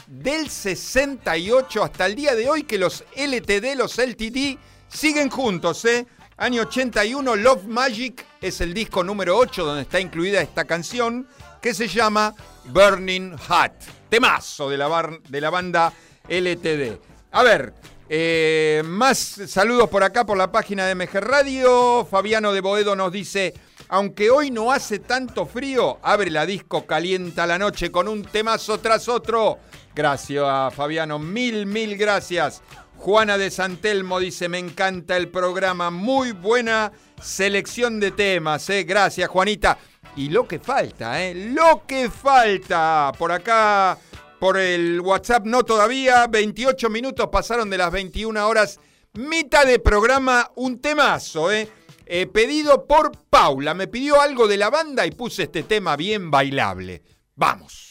Del 0.08 0.50
68 0.50 1.84
hasta 1.84 2.06
el 2.06 2.16
día 2.16 2.36
de 2.36 2.50
hoy 2.50 2.64
que 2.64 2.78
los 2.78 3.04
LTD, 3.18 3.76
los 3.76 3.98
LTD, 3.98 4.58
siguen 4.88 5.30
juntos, 5.30 5.84
¿eh? 5.84 6.08
Año 6.42 6.64
81, 6.64 7.36
Love 7.36 7.66
Magic 7.68 8.26
es 8.42 8.62
el 8.62 8.74
disco 8.74 9.04
número 9.04 9.38
8 9.38 9.64
donde 9.64 9.84
está 9.84 10.00
incluida 10.00 10.42
esta 10.42 10.66
canción 10.66 11.28
que 11.62 11.72
se 11.76 11.88
llama 11.88 12.34
Burning 12.66 13.38
Hot. 13.48 13.74
Temazo 14.10 14.68
de 14.68 14.76
la, 14.78 14.88
bar- 14.88 15.22
de 15.22 15.40
la 15.40 15.52
banda 15.52 15.94
LTD. 16.28 16.98
A 17.34 17.44
ver, 17.44 17.76
eh, 18.10 18.82
más 18.84 19.20
saludos 19.20 19.88
por 19.90 20.04
acá 20.04 20.26
por 20.26 20.36
la 20.36 20.52
página 20.52 20.88
de 20.88 20.96
MG 20.96 21.14
Radio. 21.20 22.08
Fabiano 22.10 22.52
de 22.54 22.62
Boedo 22.62 22.96
nos 22.96 23.12
dice, 23.12 23.54
aunque 23.90 24.32
hoy 24.32 24.50
no 24.50 24.72
hace 24.72 24.98
tanto 24.98 25.46
frío, 25.46 26.00
abre 26.02 26.32
la 26.32 26.48
disco 26.48 26.88
Calienta 26.88 27.46
la 27.46 27.60
Noche 27.60 27.92
con 27.92 28.08
un 28.08 28.24
temazo 28.24 28.80
tras 28.80 29.08
otro. 29.08 29.60
Gracias, 29.94 30.74
Fabiano. 30.74 31.20
Mil, 31.20 31.68
mil 31.68 31.96
gracias. 31.98 32.64
Juana 33.02 33.40
de 33.40 33.50
Santelmo 33.50 34.20
dice, 34.20 34.48
me 34.48 34.60
encanta 34.60 35.18
el 35.18 35.30
programa, 35.30 35.90
muy 35.90 36.34
buena 36.34 36.92
selección 37.20 38.00
de 38.00 38.12
temas, 38.12 38.70
¿eh? 38.70 38.84
Gracias, 38.84 39.28
Juanita. 39.28 39.80
Y 40.16 40.30
lo 40.30 40.48
que 40.48 40.60
falta, 40.60 41.20
¿eh? 41.24 41.34
Lo 41.34 41.82
que 41.88 42.12
falta. 42.12 43.12
Por 43.18 43.32
acá, 43.32 43.98
por 44.40 44.56
el 44.56 45.02
WhatsApp, 45.02 45.48
no 45.48 45.64
todavía. 45.64 46.28
28 46.28 46.92
minutos 46.92 47.28
pasaron 47.32 47.72
de 47.72 47.80
las 47.80 47.92
21 47.92 48.48
horas. 48.48 48.80
Mitad 49.14 49.66
de 49.66 49.80
programa, 49.80 50.52
un 50.54 50.80
temazo, 50.80 51.52
¿eh? 51.52 51.68
Eh, 52.06 52.28
pedido 52.28 52.86
por 52.86 53.14
Paula. 53.32 53.74
Me 53.74 53.88
pidió 53.88 54.22
algo 54.22 54.48
de 54.48 54.58
la 54.58 54.70
banda 54.70 55.08
y 55.08 55.12
puse 55.12 55.44
este 55.44 55.64
tema 55.64 55.96
bien 55.96 56.30
bailable. 56.30 57.02
Vamos. 57.34 57.91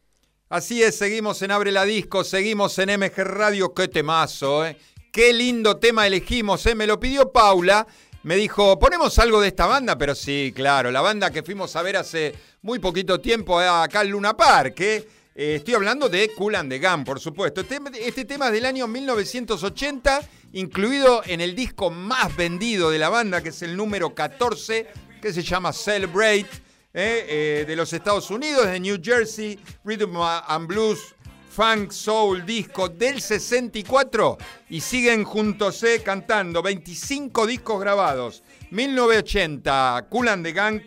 Así 0.51 0.83
es, 0.83 0.97
seguimos 0.97 1.41
en 1.43 1.51
Abre 1.51 1.71
la 1.71 1.85
Disco, 1.85 2.25
seguimos 2.25 2.77
en 2.77 2.99
MG 2.99 3.23
Radio. 3.23 3.73
Qué 3.73 3.87
temazo, 3.87 4.65
¿eh? 4.65 4.77
Qué 5.09 5.31
lindo 5.31 5.77
tema 5.77 6.05
elegimos, 6.05 6.65
¿eh? 6.65 6.75
Me 6.75 6.85
lo 6.85 6.99
pidió 6.99 7.31
Paula. 7.31 7.87
Me 8.23 8.35
dijo, 8.35 8.77
ponemos 8.77 9.17
algo 9.19 9.39
de 9.39 9.47
esta 9.47 9.65
banda, 9.65 9.97
pero 9.97 10.13
sí, 10.13 10.51
claro, 10.53 10.91
la 10.91 10.99
banda 10.99 11.31
que 11.31 11.41
fuimos 11.41 11.73
a 11.77 11.81
ver 11.83 11.95
hace 11.95 12.35
muy 12.63 12.79
poquito 12.79 13.21
tiempo 13.21 13.61
eh, 13.61 13.65
acá 13.65 14.01
en 14.01 14.09
Luna 14.09 14.35
Park. 14.35 14.77
¿eh? 14.81 15.07
Estoy 15.33 15.73
hablando 15.73 16.09
de 16.09 16.33
Cool 16.35 16.55
and 16.55 16.69
the 16.69 16.79
Gun, 16.79 17.05
por 17.05 17.21
supuesto. 17.21 17.61
Este, 17.61 17.79
este 18.05 18.25
tema 18.25 18.47
es 18.47 18.51
del 18.51 18.65
año 18.65 18.89
1980, 18.89 20.19
incluido 20.51 21.21
en 21.27 21.39
el 21.39 21.55
disco 21.55 21.89
más 21.91 22.35
vendido 22.35 22.89
de 22.89 22.99
la 22.99 23.07
banda, 23.07 23.41
que 23.41 23.49
es 23.49 23.61
el 23.61 23.77
número 23.77 24.13
14, 24.13 24.85
que 25.21 25.31
se 25.31 25.43
llama 25.43 25.71
Celebrate, 25.71 26.49
eh, 26.93 27.25
eh, 27.61 27.65
de 27.65 27.75
los 27.75 27.93
Estados 27.93 28.29
Unidos, 28.31 28.67
de 28.67 28.79
New 28.79 28.99
Jersey, 29.01 29.57
Rhythm 29.85 30.17
and 30.17 30.67
Blues, 30.67 31.15
Funk 31.49 31.91
Soul 31.91 32.45
Disco 32.45 32.89
del 32.89 33.21
64 33.21 34.37
y 34.69 34.81
siguen 34.81 35.23
juntos 35.23 35.83
eh, 35.83 36.01
cantando 36.03 36.61
25 36.61 37.47
discos 37.47 37.79
grabados. 37.79 38.43
1980, 38.71 40.07
Cool 40.09 40.27
and 40.29 40.45
the 40.45 40.53
Gang 40.53 40.81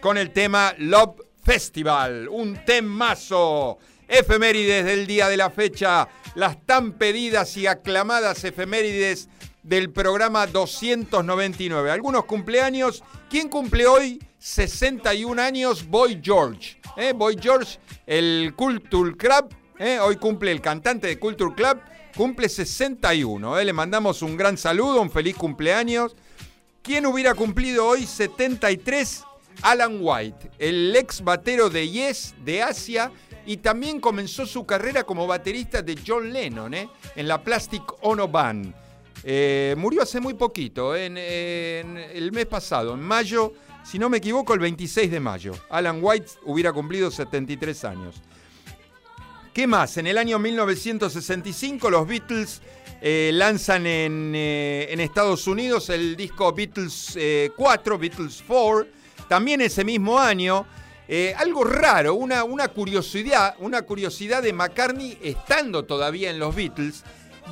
con 0.00 0.16
el 0.16 0.32
tema 0.32 0.74
Love 0.78 1.22
Festival, 1.42 2.28
un 2.28 2.64
temazo. 2.64 3.78
Efemérides 4.10 4.86
del 4.86 5.06
día 5.06 5.28
de 5.28 5.36
la 5.36 5.50
fecha, 5.50 6.08
las 6.34 6.64
tan 6.64 6.92
pedidas 6.92 7.54
y 7.58 7.66
aclamadas 7.66 8.42
efemérides 8.42 9.28
del 9.68 9.90
programa 9.90 10.46
299. 10.46 11.90
Algunos 11.90 12.24
cumpleaños. 12.24 13.04
¿Quién 13.28 13.48
cumple 13.48 13.86
hoy? 13.86 14.18
61 14.38 15.40
años, 15.42 15.86
Boy 15.86 16.20
George. 16.22 16.80
¿eh? 16.96 17.12
Boy 17.12 17.36
George, 17.40 17.78
el 18.06 18.54
Culture 18.56 19.14
Club. 19.14 19.54
¿eh? 19.78 19.98
Hoy 20.00 20.16
cumple 20.16 20.52
el 20.52 20.62
cantante 20.62 21.06
de 21.06 21.18
Culture 21.18 21.54
Club. 21.54 21.80
Cumple 22.16 22.48
61. 22.48 23.58
¿eh? 23.58 23.64
Le 23.64 23.72
mandamos 23.74 24.22
un 24.22 24.36
gran 24.38 24.56
saludo, 24.56 25.02
un 25.02 25.10
feliz 25.10 25.36
cumpleaños. 25.36 26.16
¿Quién 26.82 27.04
hubiera 27.04 27.34
cumplido 27.34 27.86
hoy 27.86 28.06
73? 28.06 29.24
Alan 29.62 29.98
White, 30.00 30.52
el 30.58 30.94
ex 30.94 31.22
batero 31.22 31.68
de 31.68 31.88
Yes 31.88 32.34
de 32.44 32.62
Asia 32.62 33.10
y 33.44 33.56
también 33.58 34.00
comenzó 34.00 34.46
su 34.46 34.64
carrera 34.64 35.04
como 35.04 35.26
baterista 35.26 35.82
de 35.82 35.98
John 36.06 36.32
Lennon 36.32 36.72
¿eh? 36.74 36.88
en 37.16 37.28
la 37.28 37.42
Plastic 37.42 37.82
Ono 38.02 38.28
Band. 38.28 38.72
Eh, 39.30 39.74
murió 39.76 40.00
hace 40.00 40.20
muy 40.20 40.32
poquito, 40.32 40.96
en, 40.96 41.18
el 41.18 42.32
mes 42.32 42.46
pasado, 42.46 42.94
en 42.94 43.00
mayo, 43.00 43.52
si 43.84 43.98
no 43.98 44.08
me 44.08 44.16
equivoco, 44.16 44.54
el 44.54 44.60
26 44.60 45.10
de 45.10 45.20
mayo. 45.20 45.52
Alan 45.68 45.98
White 46.00 46.30
hubiera 46.44 46.72
cumplido 46.72 47.10
73 47.10 47.84
años. 47.84 48.22
¿Qué 49.52 49.66
más? 49.66 49.98
En 49.98 50.06
el 50.06 50.16
año 50.16 50.38
1965 50.38 51.90
los 51.90 52.08
Beatles 52.08 52.62
eh, 53.02 53.30
lanzan 53.34 53.86
en, 53.86 54.32
eh, 54.34 54.86
en, 54.88 55.00
Estados 55.00 55.46
Unidos 55.46 55.90
el 55.90 56.16
disco 56.16 56.50
Beatles 56.54 57.12
eh, 57.16 57.50
4, 57.54 57.98
Beatles 57.98 58.42
4. 58.46 58.86
También 59.28 59.60
ese 59.60 59.84
mismo 59.84 60.18
año, 60.18 60.64
algo 61.36 61.64
raro, 61.64 62.14
una, 62.14 62.68
curiosidad, 62.68 63.56
una 63.58 63.82
curiosidad 63.82 64.42
de 64.42 64.54
McCartney 64.54 65.18
estando 65.22 65.84
todavía 65.84 66.30
en 66.30 66.38
los 66.38 66.54
Beatles, 66.54 67.04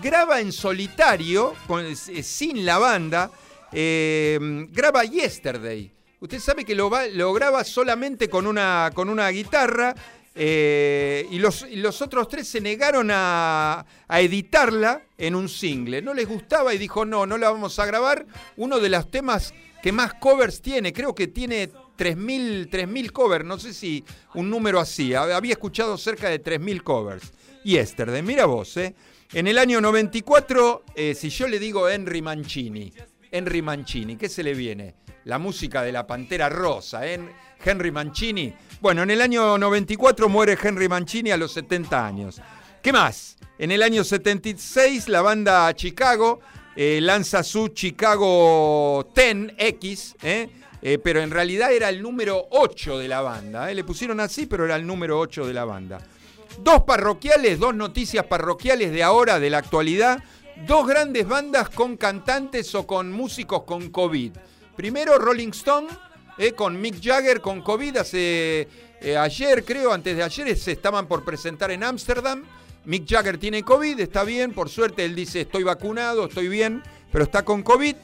graba 0.02 0.40
en 0.40 0.52
solitario, 0.52 1.54
con, 1.66 1.84
eh, 1.84 1.94
sin 1.94 2.64
la 2.64 2.78
banda, 2.78 3.30
eh, 3.72 4.38
graba 4.70 5.04
Yesterday. 5.04 5.92
Usted 6.20 6.40
sabe 6.40 6.64
que 6.64 6.74
lo, 6.74 6.90
graba 7.32 7.62
solamente 7.64 8.28
con 8.28 8.46
una, 8.46 8.90
con 8.94 9.08
una 9.08 9.28
guitarra 9.28 9.94
eh, 10.34 11.26
y, 11.30 11.38
los, 11.38 11.66
los, 11.72 12.02
otros 12.02 12.28
tres 12.28 12.48
se 12.48 12.60
negaron 12.60 13.10
a, 13.10 13.84
a, 14.08 14.20
editarla 14.20 15.02
en 15.18 15.34
un 15.34 15.48
single. 15.48 16.02
No 16.02 16.14
les 16.14 16.26
gustaba 16.28 16.74
y 16.74 16.78
dijo, 16.78 17.04
no, 17.04 17.26
no 17.26 17.38
la 17.38 17.50
vamos 17.50 17.78
a 17.78 17.86
grabar. 17.86 18.26
Uno 18.56 18.80
de 18.80 18.88
los 18.88 19.10
temas 19.10 19.52
que 19.82 19.92
más 19.92 20.14
covers 20.14 20.60
tiene, 20.62 20.92
creo 20.92 21.14
que 21.14 21.28
tiene 21.28 21.70
3.000, 21.70 22.68
3.000 22.70 23.12
covers, 23.12 23.44
no 23.44 23.58
sé 23.58 23.72
si 23.72 24.04
un 24.34 24.50
número 24.50 24.80
así. 24.80 25.14
Había 25.14 25.52
escuchado 25.52 25.96
cerca 25.96 26.28
de 26.28 26.42
3.000 26.42 26.82
covers. 26.82 27.32
Yesterday, 27.64 28.22
mira 28.22 28.46
vos, 28.46 28.76
¿eh? 28.76 28.94
En 29.32 29.48
el 29.48 29.58
año 29.58 29.80
94, 29.80 30.84
eh, 30.94 31.14
si 31.14 31.30
yo 31.30 31.48
le 31.48 31.58
digo 31.58 31.88
Henry 31.88 32.22
Mancini, 32.22 32.92
Henry 33.30 33.60
Mancini, 33.60 34.16
¿qué 34.16 34.28
se 34.28 34.42
le 34.44 34.54
viene? 34.54 34.94
La 35.24 35.38
música 35.38 35.82
de 35.82 35.90
la 35.90 36.06
Pantera 36.06 36.48
Rosa, 36.48 37.06
¿eh? 37.06 37.18
Henry 37.64 37.90
Mancini. 37.90 38.54
Bueno, 38.80 39.02
en 39.02 39.10
el 39.10 39.20
año 39.20 39.58
94 39.58 40.28
muere 40.28 40.56
Henry 40.62 40.88
Mancini 40.88 41.32
a 41.32 41.36
los 41.36 41.52
70 41.52 42.06
años. 42.06 42.40
¿Qué 42.80 42.92
más? 42.92 43.36
En 43.58 43.72
el 43.72 43.82
año 43.82 44.04
76 44.04 45.08
la 45.08 45.22
banda 45.22 45.74
Chicago 45.74 46.40
eh, 46.76 47.00
lanza 47.00 47.42
su 47.42 47.68
Chicago 47.68 49.12
10X, 49.12 50.16
¿eh? 50.22 50.50
Eh, 50.82 50.98
pero 50.98 51.20
en 51.20 51.30
realidad 51.30 51.72
era 51.72 51.88
el 51.88 52.00
número 52.00 52.46
8 52.50 52.98
de 52.98 53.08
la 53.08 53.22
banda. 53.22 53.72
Le 53.72 53.82
pusieron 53.82 54.20
así, 54.20 54.46
pero 54.46 54.66
era 54.66 54.76
el 54.76 54.86
número 54.86 55.18
8 55.18 55.46
de 55.46 55.54
la 55.54 55.64
banda. 55.64 55.98
Dos 56.58 56.84
parroquiales, 56.84 57.58
dos 57.58 57.74
noticias 57.74 58.24
parroquiales 58.24 58.90
de 58.92 59.02
ahora, 59.02 59.38
de 59.38 59.50
la 59.50 59.58
actualidad. 59.58 60.22
Dos 60.66 60.86
grandes 60.86 61.28
bandas 61.28 61.68
con 61.68 61.96
cantantes 61.96 62.74
o 62.74 62.86
con 62.86 63.12
músicos 63.12 63.64
con 63.64 63.90
COVID. 63.90 64.32
Primero 64.74 65.18
Rolling 65.18 65.50
Stone, 65.50 65.88
eh, 66.38 66.52
con 66.52 66.80
Mick 66.80 67.02
Jagger 67.02 67.40
con 67.40 67.60
COVID. 67.60 67.98
Hace 67.98 68.68
eh, 69.00 69.16
ayer, 69.16 69.64
creo, 69.64 69.92
antes 69.92 70.16
de 70.16 70.22
ayer, 70.22 70.56
se 70.56 70.72
estaban 70.72 71.06
por 71.06 71.24
presentar 71.24 71.70
en 71.70 71.84
Ámsterdam. 71.84 72.44
Mick 72.86 73.06
Jagger 73.06 73.36
tiene 73.36 73.62
COVID, 73.62 73.98
está 73.98 74.22
bien, 74.22 74.52
por 74.52 74.68
suerte 74.68 75.04
él 75.04 75.16
dice 75.16 75.40
estoy 75.40 75.64
vacunado, 75.64 76.26
estoy 76.26 76.48
bien, 76.48 76.82
pero 77.10 77.24
está 77.24 77.44
con 77.44 77.62
COVID. 77.64 77.96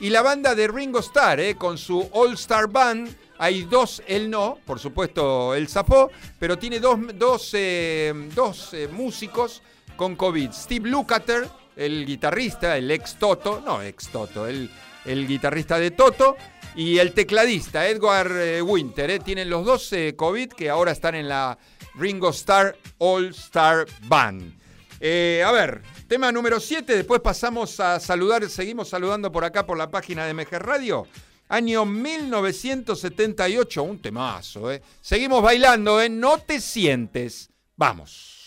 Y 0.00 0.08
la 0.08 0.22
banda 0.22 0.54
de 0.54 0.66
Ringo 0.66 1.00
Starr, 1.00 1.40
eh, 1.40 1.56
con 1.56 1.76
su 1.76 2.08
All 2.12 2.32
Star 2.32 2.68
Band, 2.68 3.14
hay 3.36 3.64
dos, 3.64 4.02
él 4.06 4.30
no, 4.30 4.58
por 4.66 4.78
supuesto 4.78 5.54
él 5.54 5.68
zafó, 5.68 6.10
pero 6.38 6.58
tiene 6.58 6.80
dos, 6.80 6.98
dos, 7.14 7.50
eh, 7.52 8.12
dos 8.34 8.74
eh, 8.74 8.88
músicos 8.88 9.62
con 9.96 10.16
COVID. 10.16 10.52
Steve 10.52 10.88
Lukather, 10.88 11.48
el 11.76 12.06
guitarrista, 12.06 12.78
el 12.78 12.90
ex 12.90 13.16
Toto, 13.16 13.62
no 13.64 13.82
ex 13.82 14.08
Toto, 14.08 14.46
el, 14.46 14.70
el 15.04 15.26
guitarrista 15.26 15.78
de 15.78 15.90
Toto, 15.90 16.36
y 16.74 16.98
el 16.98 17.12
tecladista 17.12 17.86
Edgar 17.86 18.30
eh, 18.30 18.62
Winter. 18.62 19.22
Tienen 19.22 19.50
los 19.50 19.66
dos 19.66 19.90
COVID 20.16 20.50
que 20.52 20.70
ahora 20.70 20.92
están 20.92 21.14
en 21.14 21.28
la 21.28 21.58
Ringo 21.94 22.30
Starr 22.30 22.76
All 22.98 23.28
Star 23.30 23.86
Band. 24.02 24.54
A 25.00 25.52
ver, 25.52 25.82
tema 26.10 26.32
número 26.32 26.58
7, 26.58 26.96
después 26.96 27.20
pasamos 27.20 27.78
a 27.78 28.00
saludar, 28.00 28.50
seguimos 28.50 28.88
saludando 28.88 29.30
por 29.30 29.44
acá 29.44 29.64
por 29.64 29.78
la 29.78 29.92
página 29.92 30.26
de 30.26 30.34
MG 30.34 30.58
Radio. 30.58 31.06
Año 31.48 31.84
1978, 31.84 33.80
un 33.80 34.02
temazo, 34.02 34.72
¿eh? 34.72 34.82
Seguimos 35.00 35.40
bailando, 35.40 36.00
¿eh? 36.00 36.08
No 36.08 36.38
te 36.38 36.60
sientes. 36.60 37.50
Vamos. 37.76 38.39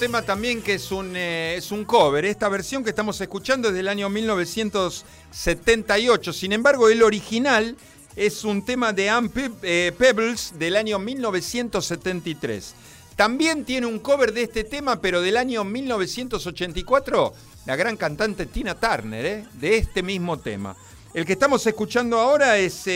Tema 0.00 0.22
también 0.22 0.62
que 0.62 0.74
es 0.74 0.90
un, 0.92 1.14
eh, 1.14 1.56
es 1.58 1.70
un 1.70 1.84
cover. 1.84 2.24
Esta 2.24 2.48
versión 2.48 2.82
que 2.82 2.88
estamos 2.88 3.20
escuchando 3.20 3.68
es 3.68 3.74
del 3.74 3.86
año 3.86 4.08
1978. 4.08 6.32
Sin 6.32 6.54
embargo, 6.54 6.88
el 6.88 7.02
original 7.02 7.76
es 8.16 8.44
un 8.44 8.64
tema 8.64 8.94
de 8.94 9.10
Ann 9.10 9.30
eh, 9.62 9.92
Pebbles 9.98 10.54
del 10.58 10.76
año 10.76 10.98
1973. 10.98 12.74
También 13.14 13.66
tiene 13.66 13.86
un 13.86 13.98
cover 13.98 14.32
de 14.32 14.44
este 14.44 14.64
tema, 14.64 15.02
pero 15.02 15.20
del 15.20 15.36
año 15.36 15.64
1984, 15.64 17.34
la 17.66 17.76
gran 17.76 17.98
cantante 17.98 18.46
Tina 18.46 18.76
Turner, 18.76 19.26
¿eh? 19.26 19.44
de 19.52 19.76
este 19.76 20.02
mismo 20.02 20.38
tema. 20.38 20.74
El 21.12 21.26
que 21.26 21.34
estamos 21.34 21.66
escuchando 21.66 22.18
ahora 22.18 22.56
es 22.56 22.86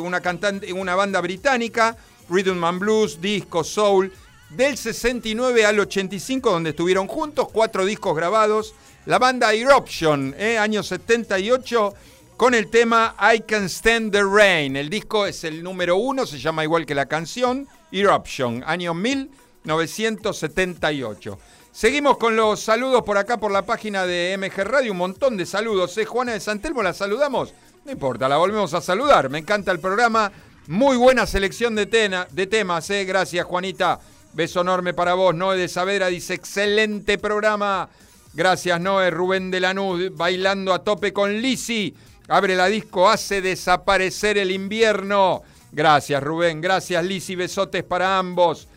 una, 0.00 0.22
cantante, 0.22 0.72
una 0.72 0.94
banda 0.94 1.20
británica, 1.20 1.98
Rhythm 2.30 2.64
and 2.64 2.78
Blues, 2.78 3.20
disco, 3.20 3.62
soul, 3.62 4.10
del 4.50 4.76
69 4.76 5.64
al 5.66 5.80
85, 5.80 6.50
donde 6.50 6.70
estuvieron 6.70 7.08
juntos, 7.08 7.48
cuatro 7.52 7.84
discos 7.84 8.16
grabados. 8.16 8.74
La 9.06 9.18
banda 9.18 9.52
Eruption, 9.52 10.36
¿eh? 10.38 10.56
año 10.58 10.82
78, 10.82 11.94
con 12.36 12.54
el 12.54 12.70
tema 12.70 13.16
I 13.34 13.40
Can 13.40 13.68
Stand 13.68 14.12
the 14.12 14.22
Rain. 14.22 14.76
El 14.76 14.88
disco 14.90 15.26
es 15.26 15.42
el 15.44 15.62
número 15.62 15.96
uno, 15.96 16.26
se 16.26 16.38
llama 16.38 16.64
igual 16.64 16.84
que 16.86 16.94
la 16.94 17.06
canción, 17.06 17.68
Eruption, 17.92 18.64
año 18.66 18.94
1978. 18.94 21.38
Seguimos 21.72 22.16
con 22.16 22.36
los 22.36 22.60
saludos 22.60 23.02
por 23.02 23.18
acá 23.18 23.38
por 23.38 23.52
la 23.52 23.62
página 23.62 24.06
de 24.06 24.36
MG 24.38 24.64
Radio, 24.64 24.92
un 24.92 24.98
montón 24.98 25.36
de 25.36 25.44
saludos. 25.44 25.98
¿eh? 25.98 26.06
Juana 26.06 26.32
de 26.32 26.40
Santelmo, 26.40 26.82
¿la 26.82 26.94
saludamos? 26.94 27.52
No 27.84 27.92
importa, 27.92 28.28
la 28.28 28.38
volvemos 28.38 28.72
a 28.74 28.80
saludar. 28.80 29.28
Me 29.28 29.38
encanta 29.38 29.70
el 29.72 29.78
programa. 29.78 30.32
Muy 30.68 30.96
buena 30.96 31.26
selección 31.26 31.76
de, 31.76 31.86
de 31.86 32.46
temas, 32.46 32.90
¿eh? 32.90 33.04
Gracias, 33.04 33.46
Juanita. 33.46 34.00
Beso 34.36 34.60
enorme 34.60 34.92
para 34.92 35.14
vos. 35.14 35.34
Noé 35.34 35.56
de 35.56 35.66
Savera 35.66 36.08
dice, 36.08 36.34
excelente 36.34 37.16
programa. 37.16 37.88
Gracias, 38.34 38.78
Noé. 38.78 39.10
Rubén 39.10 39.50
de 39.50 39.60
Lanús, 39.60 40.14
bailando 40.14 40.74
a 40.74 40.84
tope 40.84 41.14
con 41.14 41.40
Lisi. 41.40 41.94
Abre 42.28 42.54
la 42.54 42.66
disco, 42.66 43.08
hace 43.08 43.40
desaparecer 43.40 44.36
el 44.36 44.50
invierno. 44.50 45.42
Gracias, 45.72 46.22
Rubén. 46.22 46.60
Gracias, 46.60 47.02
Lisi. 47.02 47.34
Besotes 47.34 47.82
para 47.82 48.18
ambos. 48.18 48.68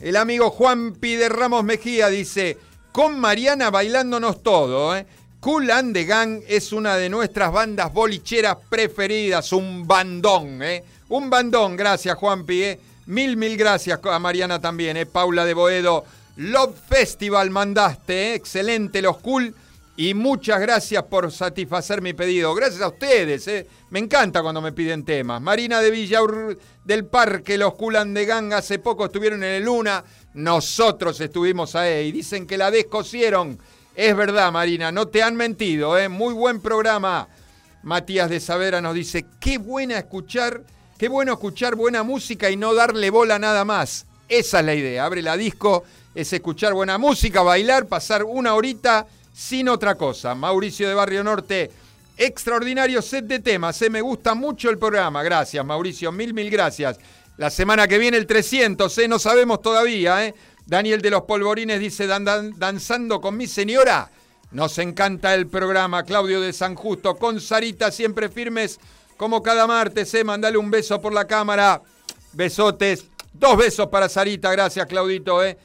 El 0.00 0.16
amigo 0.16 0.48
Juan 0.50 0.94
Pide 0.94 1.28
Ramos 1.28 1.62
Mejía 1.62 2.08
dice, 2.08 2.56
con 2.90 3.20
Mariana 3.20 3.68
bailándonos 3.68 4.42
todo, 4.42 4.96
¿eh? 4.96 5.06
Cool 5.40 5.70
and 5.70 5.92
the 5.92 6.06
Gang 6.06 6.40
es 6.48 6.72
una 6.72 6.96
de 6.96 7.10
nuestras 7.10 7.52
bandas 7.52 7.92
bolicheras 7.92 8.56
preferidas, 8.70 9.52
un 9.52 9.86
bandón, 9.86 10.62
¿eh? 10.62 10.82
Un 11.10 11.28
bandón, 11.28 11.76
gracias 11.76 12.16
Juanpi, 12.16 12.62
¿eh? 12.62 12.80
Mil, 13.06 13.36
mil 13.36 13.56
gracias 13.56 14.00
a 14.02 14.18
Mariana 14.18 14.60
también, 14.60 14.96
¿eh? 14.96 15.06
Paula 15.06 15.44
de 15.44 15.54
Boedo, 15.54 16.04
Love 16.36 16.76
Festival 16.88 17.50
mandaste, 17.50 18.32
¿eh? 18.32 18.34
Excelente 18.34 19.02
los 19.02 19.18
cool. 19.18 19.54
Y 19.96 20.14
muchas 20.14 20.60
gracias 20.60 21.04
por 21.04 21.30
satisfacer 21.30 22.02
mi 22.02 22.14
pedido. 22.14 22.52
Gracias 22.54 22.82
a 22.82 22.88
ustedes, 22.88 23.46
¿eh? 23.46 23.66
Me 23.90 24.00
encanta 24.00 24.42
cuando 24.42 24.60
me 24.60 24.72
piden 24.72 25.04
temas. 25.04 25.40
Marina 25.40 25.80
de 25.80 25.90
Villaur 25.90 26.58
del 26.84 27.04
Parque, 27.04 27.56
los 27.56 27.74
Culan 27.74 28.12
de 28.12 28.26
Gang, 28.26 28.52
hace 28.52 28.80
poco 28.80 29.04
estuvieron 29.04 29.44
en 29.44 29.50
el 29.50 29.64
Luna. 29.64 30.02
Nosotros 30.34 31.20
estuvimos 31.20 31.76
ahí. 31.76 32.10
Dicen 32.10 32.46
que 32.46 32.58
la 32.58 32.72
descosieron. 32.72 33.56
Es 33.94 34.16
verdad, 34.16 34.50
Marina, 34.50 34.90
no 34.90 35.06
te 35.06 35.22
han 35.22 35.36
mentido. 35.36 35.94
Muy 36.10 36.34
buen 36.34 36.60
programa. 36.60 37.28
Matías 37.84 38.28
de 38.30 38.40
Savera 38.40 38.80
nos 38.80 38.94
dice, 38.94 39.26
qué 39.38 39.58
buena 39.58 39.98
escuchar, 39.98 40.62
qué 41.04 41.08
bueno 41.10 41.34
escuchar 41.34 41.74
buena 41.74 42.02
música 42.02 42.48
y 42.48 42.56
no 42.56 42.72
darle 42.72 43.10
bola 43.10 43.38
nada 43.38 43.62
más. 43.66 44.06
Esa 44.26 44.60
es 44.60 44.64
la 44.64 44.74
idea. 44.74 45.04
Abre 45.04 45.20
la 45.20 45.36
disco, 45.36 45.84
es 46.14 46.32
escuchar 46.32 46.72
buena 46.72 46.96
música, 46.96 47.42
bailar, 47.42 47.84
pasar 47.88 48.24
una 48.24 48.54
horita 48.54 49.06
sin 49.34 49.68
otra 49.68 49.96
cosa. 49.96 50.34
Mauricio 50.34 50.88
de 50.88 50.94
Barrio 50.94 51.22
Norte, 51.22 51.70
extraordinario 52.16 53.02
set 53.02 53.26
de 53.26 53.38
temas. 53.40 53.82
¿eh? 53.82 53.90
Me 53.90 54.00
gusta 54.00 54.34
mucho 54.34 54.70
el 54.70 54.78
programa. 54.78 55.22
Gracias, 55.22 55.62
Mauricio. 55.62 56.10
Mil, 56.10 56.32
mil 56.32 56.48
gracias. 56.48 56.98
La 57.36 57.50
semana 57.50 57.86
que 57.86 57.98
viene 57.98 58.16
el 58.16 58.26
300, 58.26 58.96
¿eh? 58.96 59.06
no 59.06 59.18
sabemos 59.18 59.60
todavía. 59.60 60.24
¿eh? 60.24 60.34
Daniel 60.64 61.02
de 61.02 61.10
los 61.10 61.24
Polvorines 61.24 61.80
dice, 61.80 62.06
"Dan- 62.06 62.24
dan- 62.24 62.58
danzando 62.58 63.20
con 63.20 63.36
mi 63.36 63.46
señora. 63.46 64.10
Nos 64.52 64.78
encanta 64.78 65.34
el 65.34 65.48
programa. 65.48 66.04
Claudio 66.04 66.40
de 66.40 66.54
San 66.54 66.74
Justo, 66.76 67.16
con 67.16 67.42
Sarita, 67.42 67.90
siempre 67.90 68.30
firmes, 68.30 68.80
como 69.16 69.42
cada 69.42 69.66
martes. 69.66 70.12
¿eh? 70.14 70.24
Mandale 70.24 70.58
un 70.58 70.70
beso 70.70 71.00
por 71.00 71.12
la 71.12 71.26
cámara. 71.26 71.82
Besotes. 72.32 73.06
Dos 73.32 73.56
besos 73.56 73.88
para 73.88 74.08
Sarita. 74.08 74.50
Gracias, 74.52 74.86
Claudito. 74.86 75.44
¿eh? 75.44 75.56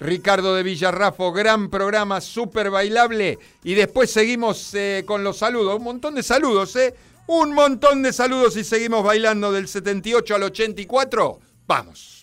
Ricardo 0.00 0.54
de 0.54 0.62
Villarrafo, 0.62 1.32
gran 1.32 1.70
programa, 1.70 2.20
súper 2.20 2.70
bailable. 2.70 3.38
Y 3.64 3.74
después 3.74 4.10
seguimos 4.10 4.72
eh, 4.74 5.02
con 5.06 5.24
los 5.24 5.38
saludos. 5.38 5.76
Un 5.76 5.84
montón 5.84 6.14
de 6.14 6.22
saludos, 6.22 6.76
¿eh? 6.76 6.94
Un 7.26 7.52
montón 7.52 8.02
de 8.02 8.12
saludos 8.12 8.56
y 8.56 8.64
seguimos 8.64 9.04
bailando 9.04 9.52
del 9.52 9.68
78 9.68 10.34
al 10.34 10.44
84. 10.44 11.40
Vamos. 11.66 12.17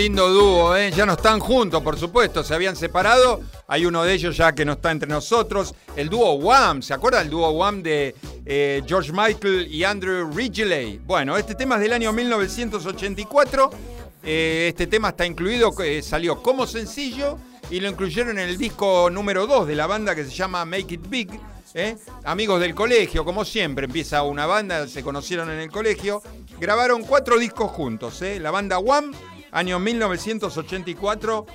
Lindo 0.00 0.30
dúo, 0.30 0.74
¿eh? 0.76 0.90
Ya 0.92 1.04
no 1.04 1.12
están 1.12 1.40
juntos, 1.40 1.82
por 1.82 1.98
supuesto, 1.98 2.42
se 2.42 2.54
habían 2.54 2.74
separado. 2.74 3.42
Hay 3.68 3.84
uno 3.84 4.02
de 4.02 4.14
ellos 4.14 4.34
ya 4.34 4.54
que 4.54 4.64
no 4.64 4.72
está 4.72 4.90
entre 4.92 5.06
nosotros. 5.06 5.74
El 5.94 6.08
dúo 6.08 6.32
Wham, 6.36 6.80
¿se 6.80 6.94
acuerda 6.94 7.20
el 7.20 7.28
dúo 7.28 7.50
Wham 7.50 7.82
de 7.82 8.14
eh, 8.46 8.82
George 8.86 9.12
Michael 9.12 9.68
y 9.70 9.84
Andrew 9.84 10.32
Ridgeley? 10.32 11.02
Bueno, 11.04 11.36
este 11.36 11.54
tema 11.54 11.74
es 11.74 11.82
del 11.82 11.92
año 11.92 12.14
1984. 12.14 13.70
Eh, 14.22 14.68
este 14.70 14.86
tema 14.86 15.10
está 15.10 15.26
incluido, 15.26 15.70
eh, 15.84 16.00
salió 16.00 16.42
como 16.42 16.66
sencillo 16.66 17.36
y 17.70 17.80
lo 17.80 17.90
incluyeron 17.90 18.38
en 18.38 18.48
el 18.48 18.56
disco 18.56 19.10
número 19.10 19.46
2 19.46 19.66
de 19.66 19.74
la 19.74 19.86
banda 19.86 20.14
que 20.14 20.24
se 20.24 20.30
llama 20.30 20.64
Make 20.64 20.94
It 20.94 21.08
Big. 21.10 21.28
Amigos 22.24 22.58
del 22.58 22.74
colegio, 22.74 23.22
como 23.22 23.44
siempre, 23.44 23.84
empieza 23.84 24.22
una 24.22 24.46
banda, 24.46 24.88
se 24.88 25.02
conocieron 25.02 25.50
en 25.50 25.58
el 25.58 25.70
colegio. 25.70 26.22
Grabaron 26.58 27.02
cuatro 27.02 27.38
discos 27.38 27.70
juntos, 27.70 28.22
la 28.40 28.50
banda 28.50 28.78
Wham, 28.78 29.12
año 29.52 29.78
1984, 29.78 31.46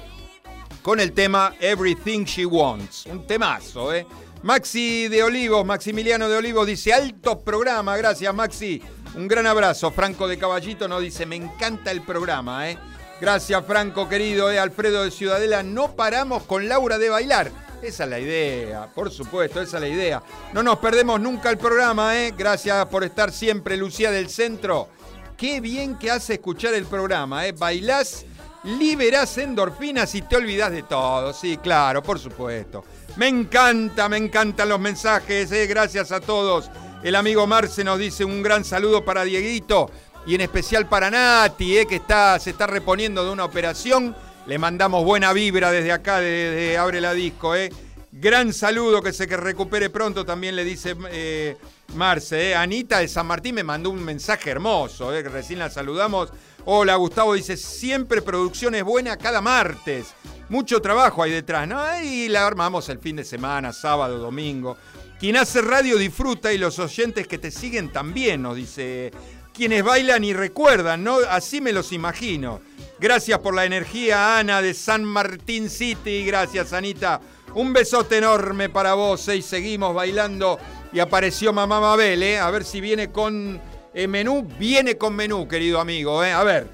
con 0.81 0.99
el 0.99 1.13
tema 1.13 1.53
Everything 1.59 2.25
She 2.25 2.45
Wants. 2.45 3.05
Un 3.07 3.25
temazo, 3.25 3.93
¿eh? 3.93 4.05
Maxi 4.43 5.07
de 5.07 5.23
Olivos, 5.23 5.65
Maximiliano 5.65 6.29
de 6.29 6.37
Olivos 6.37 6.67
dice, 6.67 6.93
alto 6.93 7.39
programa, 7.39 7.97
gracias 7.97 8.33
Maxi. 8.33 8.81
Un 9.15 9.27
gran 9.27 9.47
abrazo. 9.47 9.91
Franco 9.91 10.27
de 10.27 10.37
Caballito 10.37 10.87
nos 10.87 11.01
dice, 11.01 11.25
me 11.25 11.35
encanta 11.35 11.89
el 11.89 12.01
programa, 12.01 12.69
¿eh? 12.69 12.77
Gracias 13.19 13.65
Franco, 13.65 14.07
querido, 14.07 14.51
¿eh? 14.51 14.59
Alfredo 14.59 15.03
de 15.03 15.11
Ciudadela, 15.11 15.63
no 15.63 15.95
paramos 15.95 16.43
con 16.43 16.67
Laura 16.67 16.97
de 16.97 17.09
bailar. 17.09 17.49
Esa 17.81 18.03
es 18.03 18.09
la 18.09 18.19
idea, 18.19 18.87
por 18.93 19.11
supuesto, 19.11 19.61
esa 19.61 19.77
es 19.77 19.81
la 19.81 19.87
idea. 19.87 20.23
No 20.53 20.63
nos 20.63 20.79
perdemos 20.79 21.19
nunca 21.19 21.49
el 21.49 21.57
programa, 21.57 22.17
¿eh? 22.17 22.33
Gracias 22.37 22.85
por 22.87 23.03
estar 23.03 23.31
siempre, 23.31 23.77
Lucía 23.77 24.11
del 24.11 24.29
Centro. 24.29 24.89
Qué 25.37 25.59
bien 25.59 25.97
que 25.97 26.11
hace 26.11 26.35
escuchar 26.35 26.73
el 26.73 26.85
programa, 26.85 27.45
¿eh? 27.45 27.51
Bailás, 27.51 28.25
liberás 28.63 29.37
endorfinas 29.37 30.15
y 30.15 30.21
te 30.21 30.37
olvidás 30.37 30.71
de 30.71 30.83
todo. 30.83 31.33
Sí, 31.33 31.57
claro, 31.57 32.01
por 32.01 32.19
supuesto. 32.19 32.85
Me 33.17 33.27
encanta, 33.27 34.07
me 34.07 34.17
encantan 34.17 34.69
los 34.69 34.79
mensajes, 34.79 35.51
¿eh? 35.51 35.67
Gracias 35.67 36.11
a 36.11 36.21
todos. 36.21 36.69
El 37.03 37.15
amigo 37.15 37.45
Marce 37.45 37.83
nos 37.83 37.99
dice 37.99 38.23
un 38.23 38.41
gran 38.41 38.63
saludo 38.63 39.03
para 39.03 39.23
Dieguito 39.23 39.91
y 40.25 40.35
en 40.35 40.41
especial 40.41 40.87
para 40.87 41.11
Nati, 41.11 41.77
¿eh? 41.77 41.85
que 41.85 41.97
está, 41.97 42.39
se 42.39 42.51
está 42.51 42.65
reponiendo 42.65 43.23
de 43.23 43.31
una 43.31 43.45
operación. 43.45 44.15
Le 44.47 44.57
mandamos 44.57 45.03
buena 45.03 45.33
vibra 45.33 45.71
desde 45.71 45.91
acá, 45.91 46.19
desde 46.19 46.77
Abre 46.77 47.01
la 47.01 47.13
Disco. 47.13 47.55
¿eh? 47.55 47.71
Gran 48.11 48.53
saludo, 48.53 49.01
que 49.01 49.13
se 49.13 49.27
que 49.27 49.37
recupere 49.37 49.89
pronto, 49.89 50.25
también 50.25 50.55
le 50.55 50.63
dice 50.63 50.95
eh, 51.11 51.57
Marce. 51.93 52.49
¿eh? 52.49 52.55
Anita 52.55 52.99
de 52.99 53.07
San 53.07 53.27
Martín 53.27 53.55
me 53.55 53.63
mandó 53.63 53.89
un 53.89 54.03
mensaje 54.03 54.49
hermoso, 54.49 55.13
¿eh? 55.13 55.23
recién 55.23 55.59
la 55.59 55.69
saludamos. 55.69 56.31
Hola, 56.65 56.95
Gustavo 56.95 57.35
dice, 57.35 57.57
siempre 57.57 58.21
producciones 58.21 58.83
buenas 58.83 59.17
cada 59.17 59.39
martes. 59.39 60.07
Mucho 60.49 60.81
trabajo 60.81 61.21
hay 61.21 61.31
detrás, 61.31 61.67
¿no? 61.67 61.79
Y 62.01 62.27
la 62.27 62.45
armamos 62.45 62.89
el 62.89 62.99
fin 62.99 63.15
de 63.15 63.23
semana, 63.23 63.71
sábado, 63.71 64.17
domingo. 64.17 64.77
Quien 65.19 65.37
hace 65.37 65.61
radio 65.61 65.97
disfruta 65.97 66.51
y 66.51 66.57
los 66.57 66.77
oyentes 66.79 67.27
que 67.27 67.37
te 67.37 67.51
siguen 67.51 67.91
también, 67.91 68.41
nos 68.41 68.55
dice. 68.55 69.11
Quienes 69.53 69.83
bailan 69.85 70.23
y 70.25 70.33
recuerdan, 70.33 71.03
¿no? 71.03 71.19
Así 71.29 71.61
me 71.61 71.71
los 71.71 71.93
imagino. 71.93 72.59
Gracias 72.99 73.39
por 73.39 73.55
la 73.55 73.63
energía, 73.63 74.37
Ana 74.37 74.61
de 74.61 74.73
San 74.73 75.05
Martín 75.05 75.69
City. 75.69 76.25
Gracias, 76.25 76.73
Anita. 76.73 77.21
Un 77.53 77.71
besote 77.71 78.17
enorme 78.17 78.67
para 78.67 78.95
vos. 78.95 79.29
Y 79.29 79.41
seguimos 79.41 79.95
bailando. 79.95 80.59
Y 80.95 81.01
apareció 81.01 81.51
Mamá 81.51 81.81
Mabel, 81.81 82.23
¿eh? 82.23 82.39
A 82.39 82.49
ver 82.51 82.63
si 82.63 82.79
viene 82.79 83.11
con 83.11 83.59
eh, 83.93 84.07
menú. 84.07 84.47
Viene 84.57 84.97
con 84.97 85.13
menú, 85.13 85.45
querido 85.45 85.81
amigo, 85.81 86.23
¿eh? 86.23 86.31
A 86.31 86.41
ver. 86.45 86.69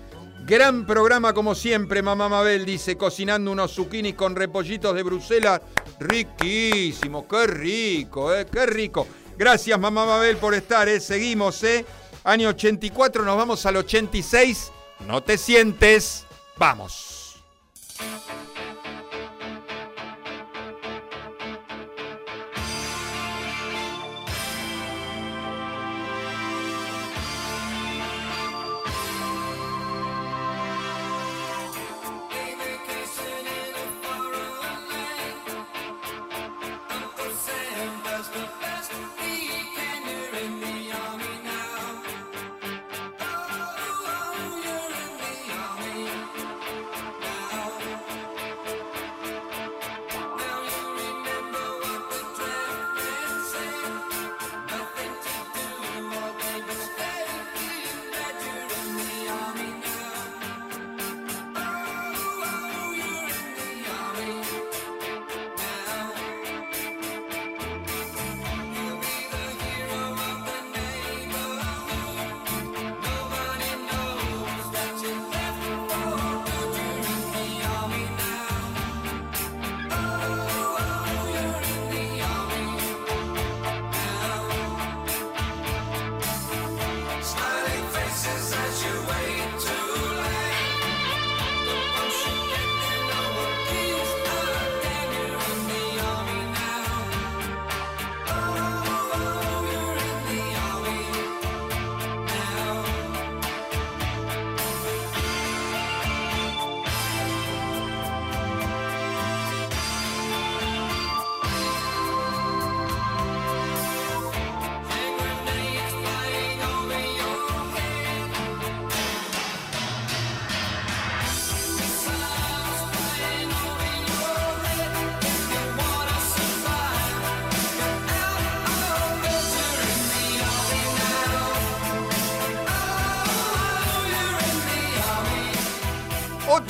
Gran 0.45 0.85
programa 0.85 1.33
como 1.33 1.55
siempre, 1.55 2.03
Mamá 2.03 2.29
Mabel 2.29 2.63
dice, 2.63 2.95
cocinando 2.97 3.51
unos 3.51 3.73
zucchinis 3.73 4.13
con 4.13 4.35
repollitos 4.35 4.93
de 4.93 5.01
Bruselas. 5.01 5.61
Riquísimo, 5.99 7.27
qué 7.27 7.47
rico, 7.47 8.31
¿eh? 8.31 8.45
Qué 8.45 8.67
rico. 8.67 9.07
Gracias, 9.39 9.79
Mamá 9.79 10.05
Mabel, 10.05 10.37
por 10.37 10.53
estar, 10.53 10.87
¿eh? 10.87 10.99
Seguimos, 10.99 11.63
¿eh? 11.63 11.83
Año 12.23 12.49
84, 12.49 13.25
nos 13.25 13.35
vamos 13.35 13.65
al 13.65 13.77
86. 13.77 14.71
No 15.07 15.23
te 15.23 15.35
sientes. 15.35 16.27
Vamos. 16.57 17.10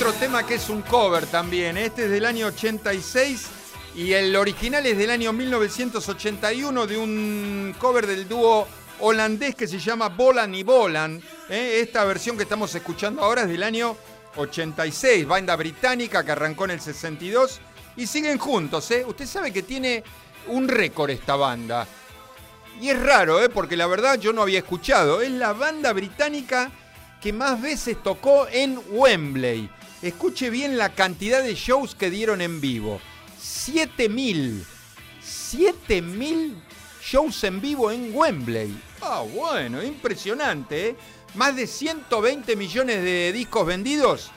Otro 0.02 0.14
tema 0.14 0.44
que 0.44 0.56
es 0.56 0.68
un 0.68 0.82
cover 0.82 1.26
también. 1.26 1.76
Este 1.76 2.06
es 2.06 2.10
del 2.10 2.24
año 2.24 2.48
86 2.48 3.46
y 3.94 4.12
el 4.14 4.34
original 4.34 4.84
es 4.84 4.98
del 4.98 5.12
año 5.12 5.32
1981 5.32 6.88
de 6.88 6.98
un 6.98 7.72
cover 7.78 8.08
del 8.08 8.26
dúo 8.26 8.66
holandés 8.98 9.54
que 9.54 9.68
se 9.68 9.78
llama 9.78 10.08
Bolan 10.08 10.56
y 10.56 10.64
Bolan. 10.64 11.22
¿eh? 11.48 11.78
Esta 11.80 12.02
versión 12.02 12.36
que 12.36 12.42
estamos 12.42 12.74
escuchando 12.74 13.22
ahora 13.22 13.42
es 13.42 13.48
del 13.48 13.62
año 13.62 13.96
86, 14.34 15.24
banda 15.24 15.54
británica 15.54 16.24
que 16.24 16.32
arrancó 16.32 16.64
en 16.64 16.72
el 16.72 16.80
62 16.80 17.60
y 17.96 18.04
siguen 18.08 18.38
juntos. 18.38 18.90
¿eh? 18.90 19.04
Usted 19.06 19.26
sabe 19.26 19.52
que 19.52 19.62
tiene 19.62 20.02
un 20.48 20.66
récord 20.66 21.10
esta 21.10 21.36
banda. 21.36 21.86
Y 22.80 22.88
es 22.88 23.00
raro, 23.00 23.40
¿eh? 23.40 23.48
porque 23.48 23.76
la 23.76 23.86
verdad 23.86 24.18
yo 24.18 24.32
no 24.32 24.42
había 24.42 24.58
escuchado. 24.58 25.20
Es 25.20 25.30
la 25.30 25.52
banda 25.52 25.92
británica 25.92 26.72
que 27.20 27.32
más 27.32 27.62
veces 27.62 28.02
tocó 28.02 28.48
en 28.50 28.80
Wembley. 28.90 29.70
Escuche 30.02 30.50
bien 30.50 30.76
la 30.76 30.94
cantidad 30.94 31.42
de 31.42 31.54
shows 31.54 31.94
que 31.94 32.10
dieron 32.10 32.40
en 32.40 32.60
vivo. 32.60 33.00
7000. 33.40 34.64
7000 35.22 36.56
shows 37.00 37.44
en 37.44 37.60
vivo 37.60 37.90
en 37.90 38.14
Wembley. 38.14 38.76
Ah, 39.00 39.22
bueno, 39.22 39.82
impresionante, 39.82 40.88
¿eh? 40.88 40.96
Más 41.34 41.54
de 41.54 41.66
120 41.66 42.56
millones 42.56 43.02
de 43.02 43.32
discos 43.32 43.64
vendidos. 43.64 44.30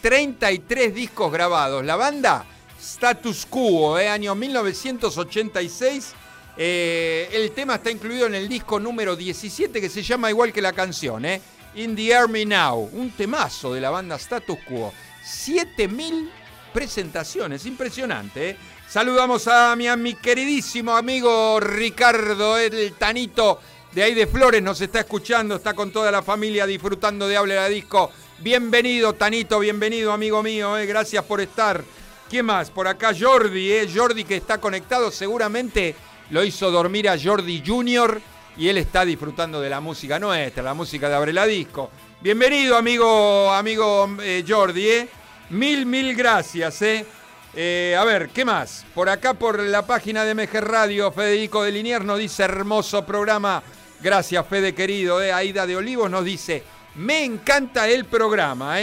33 0.00 0.94
discos 0.94 1.30
grabados. 1.30 1.84
La 1.84 1.96
banda 1.96 2.46
Status 2.80 3.46
Quo, 3.46 3.98
eh, 3.98 4.08
año 4.08 4.34
1986. 4.34 6.14
Eh, 6.56 7.28
el 7.32 7.52
tema 7.52 7.76
está 7.76 7.90
incluido 7.90 8.26
en 8.26 8.34
el 8.34 8.48
disco 8.48 8.80
número 8.80 9.14
17 9.14 9.80
que 9.80 9.88
se 9.88 10.02
llama 10.02 10.28
igual 10.30 10.52
que 10.52 10.60
la 10.60 10.72
canción, 10.72 11.24
eh, 11.24 11.40
In 11.74 11.96
the 11.96 12.14
Army 12.14 12.44
Now. 12.44 12.90
Un 12.92 13.10
temazo 13.12 13.72
de 13.74 13.80
la 13.80 13.90
banda 13.90 14.16
Status 14.16 14.58
Quo. 14.66 14.92
7000 15.24 16.30
presentaciones, 16.72 17.66
impresionante. 17.66 18.50
eh. 18.50 18.56
Saludamos 18.88 19.48
a 19.48 19.74
mi, 19.74 20.14
queridísimo 20.14 20.94
amigo 20.94 21.58
Ricardo, 21.60 22.58
el 22.58 22.92
Tanito 22.94 23.58
de 23.92 24.02
ahí 24.02 24.14
de 24.14 24.26
Flores, 24.26 24.62
nos 24.62 24.80
está 24.80 25.00
escuchando, 25.00 25.56
está 25.56 25.74
con 25.74 25.90
toda 25.90 26.10
la 26.10 26.22
familia 26.22 26.66
disfrutando 26.66 27.26
de 27.28 27.36
Hable 27.36 27.54
la 27.54 27.68
Disco. 27.68 28.10
Bienvenido, 28.40 29.14
Tanito, 29.14 29.58
bienvenido, 29.60 30.12
amigo 30.12 30.42
mío, 30.42 30.76
eh, 30.76 30.86
gracias 30.86 31.24
por 31.24 31.40
estar. 31.40 31.82
¿Quién 32.28 32.46
más? 32.46 32.70
Por 32.70 32.88
acá 32.88 33.12
Jordi, 33.18 33.72
eh, 33.72 33.90
Jordi 33.94 34.24
que 34.24 34.36
está 34.36 34.58
conectado, 34.58 35.10
seguramente 35.10 35.94
lo 36.30 36.42
hizo 36.42 36.70
dormir 36.70 37.08
a 37.08 37.18
Jordi 37.18 37.62
Junior 37.64 38.20
y 38.56 38.68
él 38.68 38.78
está 38.78 39.04
disfrutando 39.04 39.60
de 39.60 39.70
la 39.70 39.80
música 39.80 40.18
nuestra, 40.18 40.62
la 40.62 40.74
música 40.74 41.08
de 41.08 41.14
Abre 41.14 41.32
la 41.32 41.46
Disco. 41.46 41.90
Bienvenido, 42.20 42.76
amigo, 42.76 43.50
amigo 43.50 44.16
eh, 44.22 44.44
Jordi, 44.46 44.88
eh. 44.88 45.08
Mil, 45.50 45.86
mil 45.86 46.14
gracias, 46.14 46.82
eh. 46.82 47.96
A 47.98 48.04
ver, 48.04 48.28
¿qué 48.30 48.44
más? 48.44 48.84
Por 48.94 49.08
acá, 49.08 49.34
por 49.34 49.58
la 49.60 49.86
página 49.86 50.24
de 50.24 50.34
MG 50.34 50.60
Radio, 50.60 51.12
Federico 51.12 51.62
de 51.62 51.72
Liniers 51.72 52.04
nos 52.04 52.18
dice 52.18 52.44
hermoso 52.44 53.04
programa. 53.04 53.62
Gracias, 54.00 54.46
Fede 54.46 54.74
querido. 54.74 55.18
Aida 55.18 55.66
de 55.66 55.76
Olivos 55.76 56.10
nos 56.10 56.24
dice, 56.24 56.62
me 56.94 57.24
encanta 57.24 57.88
el 57.88 58.04
programa. 58.06 58.76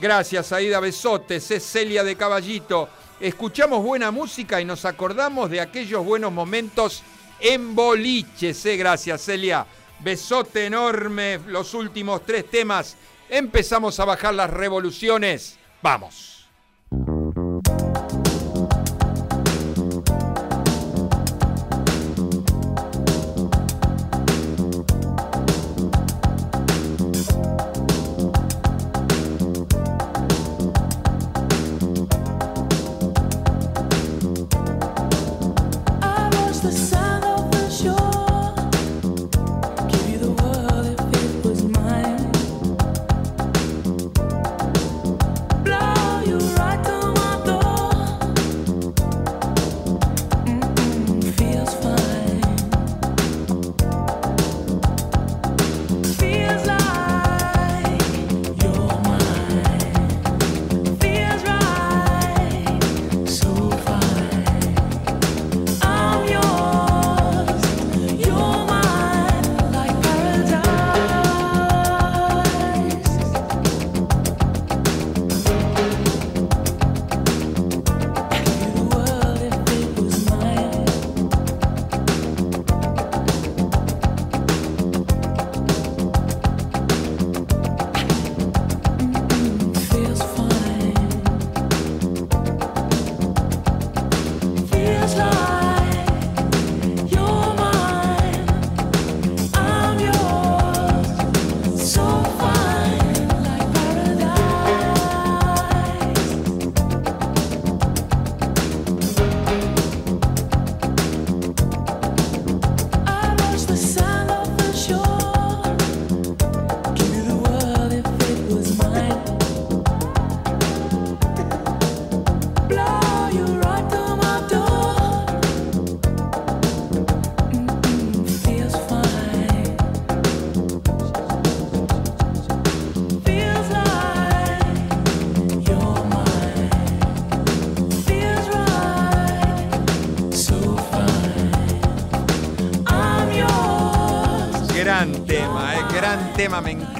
Gracias, 0.00 0.52
Aida 0.52 0.80
Besotes. 0.80 1.50
Es 1.50 1.64
Celia 1.64 2.04
de 2.04 2.16
Caballito. 2.16 2.88
Escuchamos 3.18 3.82
buena 3.82 4.10
música 4.10 4.60
y 4.60 4.64
nos 4.64 4.84
acordamos 4.84 5.50
de 5.50 5.60
aquellos 5.60 6.04
buenos 6.04 6.32
momentos 6.32 7.02
en 7.40 7.74
boliches. 7.74 8.64
Gracias, 8.64 9.24
Celia. 9.24 9.66
Besote 10.00 10.66
enorme. 10.66 11.40
Los 11.46 11.74
últimos 11.74 12.24
tres 12.24 12.48
temas. 12.50 12.96
Empezamos 13.28 13.98
a 14.00 14.04
bajar 14.04 14.34
las 14.34 14.50
revoluciones. 14.50 15.58
Vamos. 15.82 16.29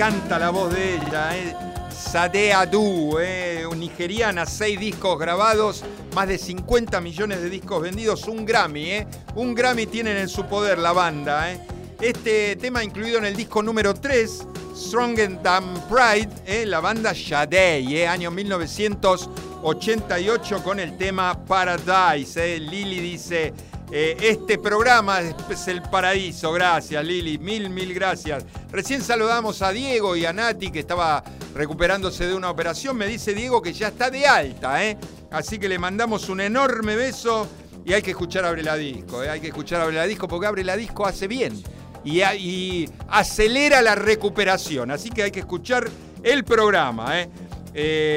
Encanta 0.01 0.39
la 0.39 0.49
voz 0.49 0.73
de 0.73 0.95
ella. 0.95 1.37
Eh. 1.37 1.55
Sade 1.93 2.55
Adu, 2.55 3.19
eh, 3.21 3.67
nigeriana, 3.77 4.47
seis 4.47 4.81
discos 4.81 5.19
grabados, 5.19 5.85
más 6.15 6.27
de 6.27 6.39
50 6.39 7.03
millones 7.03 7.43
de 7.43 7.51
discos 7.51 7.83
vendidos, 7.83 8.27
un 8.27 8.47
Grammy, 8.47 8.93
eh. 8.93 9.07
un 9.35 9.55
Grammy 9.55 9.85
tienen 9.85 10.17
en 10.17 10.31
su 10.31 10.47
poder 10.47 10.79
la 10.79 10.93
banda. 10.93 11.53
Eh. 11.53 11.61
Este 12.01 12.57
tema 12.57 12.83
incluido 12.83 13.19
en 13.19 13.27
el 13.27 13.37
disco 13.37 13.63
número 13.63 13.93
3, 13.93 14.47
Stronger 14.75 15.37
Than 15.43 15.75
Pride, 15.87 16.31
eh, 16.47 16.65
la 16.65 16.81
banda 16.81 17.13
Shadei, 17.15 18.07
año 18.07 18.31
1988 18.31 20.65
con 20.65 20.81
el 20.81 20.97
tema 20.97 21.45
Paradise. 21.45 22.59
Lili 22.59 23.01
dice, 23.01 23.53
eh, 23.93 24.17
este 24.21 24.59
programa 24.59 25.21
es 25.21 25.67
el 25.67 25.83
paraíso. 25.83 26.53
Gracias, 26.53 27.05
Lili. 27.05 27.39
Mil, 27.39 27.71
mil 27.71 27.93
gracias. 27.93 28.45
Recién 28.71 29.03
saludamos 29.03 29.63
a 29.63 29.73
Diego 29.73 30.15
y 30.15 30.25
a 30.25 30.33
Nati, 30.33 30.71
que 30.71 30.79
estaba 30.79 31.25
recuperándose 31.55 32.27
de 32.29 32.35
una 32.35 32.51
operación. 32.51 32.97
Me 32.97 33.09
dice 33.09 33.35
Diego 33.35 33.61
que 33.61 33.73
ya 33.73 33.89
está 33.89 34.09
de 34.11 34.27
alta, 34.27 34.85
¿eh? 34.85 34.97
Así 35.33 35.59
que 35.59 35.69
le 35.69 35.79
mandamos 35.79 36.29
un 36.29 36.41
enorme 36.41 36.95
beso 36.95 37.49
y 37.85 37.93
hay 37.93 38.03
que 38.03 38.11
escuchar 38.11 38.45
Abre 38.45 38.63
la 38.63 38.77
Disco, 38.77 39.25
¿eh? 39.25 39.31
Hay 39.31 39.41
que 39.41 39.49
escuchar 39.49 39.81
Abre 39.81 39.97
la 39.97 40.07
Disco 40.07 40.29
porque 40.29 40.47
Abre 40.47 40.63
la 40.63 40.77
Disco 40.77 41.05
hace 41.05 41.27
bien 41.27 41.61
y, 42.05 42.89
acelera 43.09 43.83
la 43.83 43.97
recuperación. 43.97 44.93
Así 44.93 45.11
que 45.11 45.25
hay 45.25 45.31
que 45.33 45.41
escuchar 45.41 45.89
el 46.23 46.45
programa, 46.45 47.13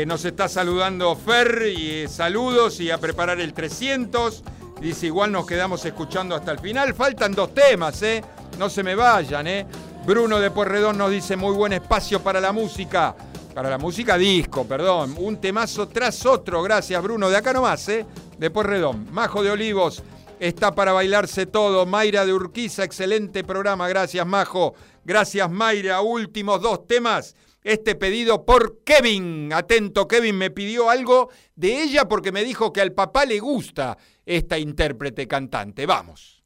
nos 0.06 0.26
está 0.26 0.48
saludando 0.48 1.16
Fer 1.16 1.64
y 1.68 2.08
saludos 2.08 2.80
y 2.80 2.92
a 2.92 3.00
preparar 3.00 3.40
el 3.40 3.54
300. 3.54 4.44
Dice, 4.84 5.06
igual 5.06 5.32
nos 5.32 5.46
quedamos 5.46 5.86
escuchando 5.86 6.36
hasta 6.36 6.52
el 6.52 6.60
final. 6.60 6.94
Faltan 6.94 7.32
dos 7.32 7.54
temas, 7.54 8.02
¿eh? 8.02 8.22
No 8.60 8.70
se 8.70 8.84
me 8.84 8.96
vayan, 8.96 9.48
¿eh? 9.48 9.66
Bruno 10.06 10.42
de 10.42 10.52
Porredón 10.52 10.98
nos 10.98 11.10
dice, 11.10 11.38
muy 11.38 11.56
buen 11.56 11.72
espacio 11.72 12.22
para 12.22 12.42
la 12.42 12.52
música. 12.52 13.16
Para 13.56 13.70
la 13.70 13.78
música 13.78 14.18
disco, 14.18 14.68
perdón. 14.68 15.16
Un 15.18 15.40
temazo 15.40 15.88
tras 15.88 16.26
otro. 16.26 16.62
Gracias, 16.62 17.02
Bruno. 17.02 17.30
De 17.30 17.38
acá 17.38 17.54
nomás, 17.54 17.88
¿eh? 17.88 18.06
De 18.38 18.52
Porredón. 18.52 19.08
Majo 19.14 19.42
de 19.42 19.52
Olivos. 19.52 20.04
Está 20.38 20.76
para 20.76 20.92
bailarse 20.92 21.46
todo. 21.46 21.86
Mayra 21.86 22.26
de 22.26 22.34
Urquiza, 22.34 22.84
excelente 22.84 23.46
programa. 23.46 23.88
Gracias, 23.88 24.28
Majo. 24.28 24.74
Gracias, 25.06 25.50
Mayra. 25.50 26.02
Últimos 26.02 26.62
dos 26.62 26.86
temas. 26.88 27.38
Este 27.64 27.96
pedido 27.96 28.44
por 28.44 28.84
Kevin. 28.84 29.54
Atento, 29.54 30.10
Kevin 30.10 30.38
me 30.38 30.52
pidió 30.52 30.90
algo 30.90 31.30
de 31.56 31.84
ella 31.84 32.10
porque 32.10 32.34
me 32.34 32.44
dijo 32.44 32.74
que 32.74 32.82
al 32.82 32.92
papá 32.92 33.24
le 33.24 33.40
gusta 33.40 33.98
esta 34.26 34.58
intérprete 34.58 35.28
cantante. 35.28 35.86
Vamos. 35.86 36.43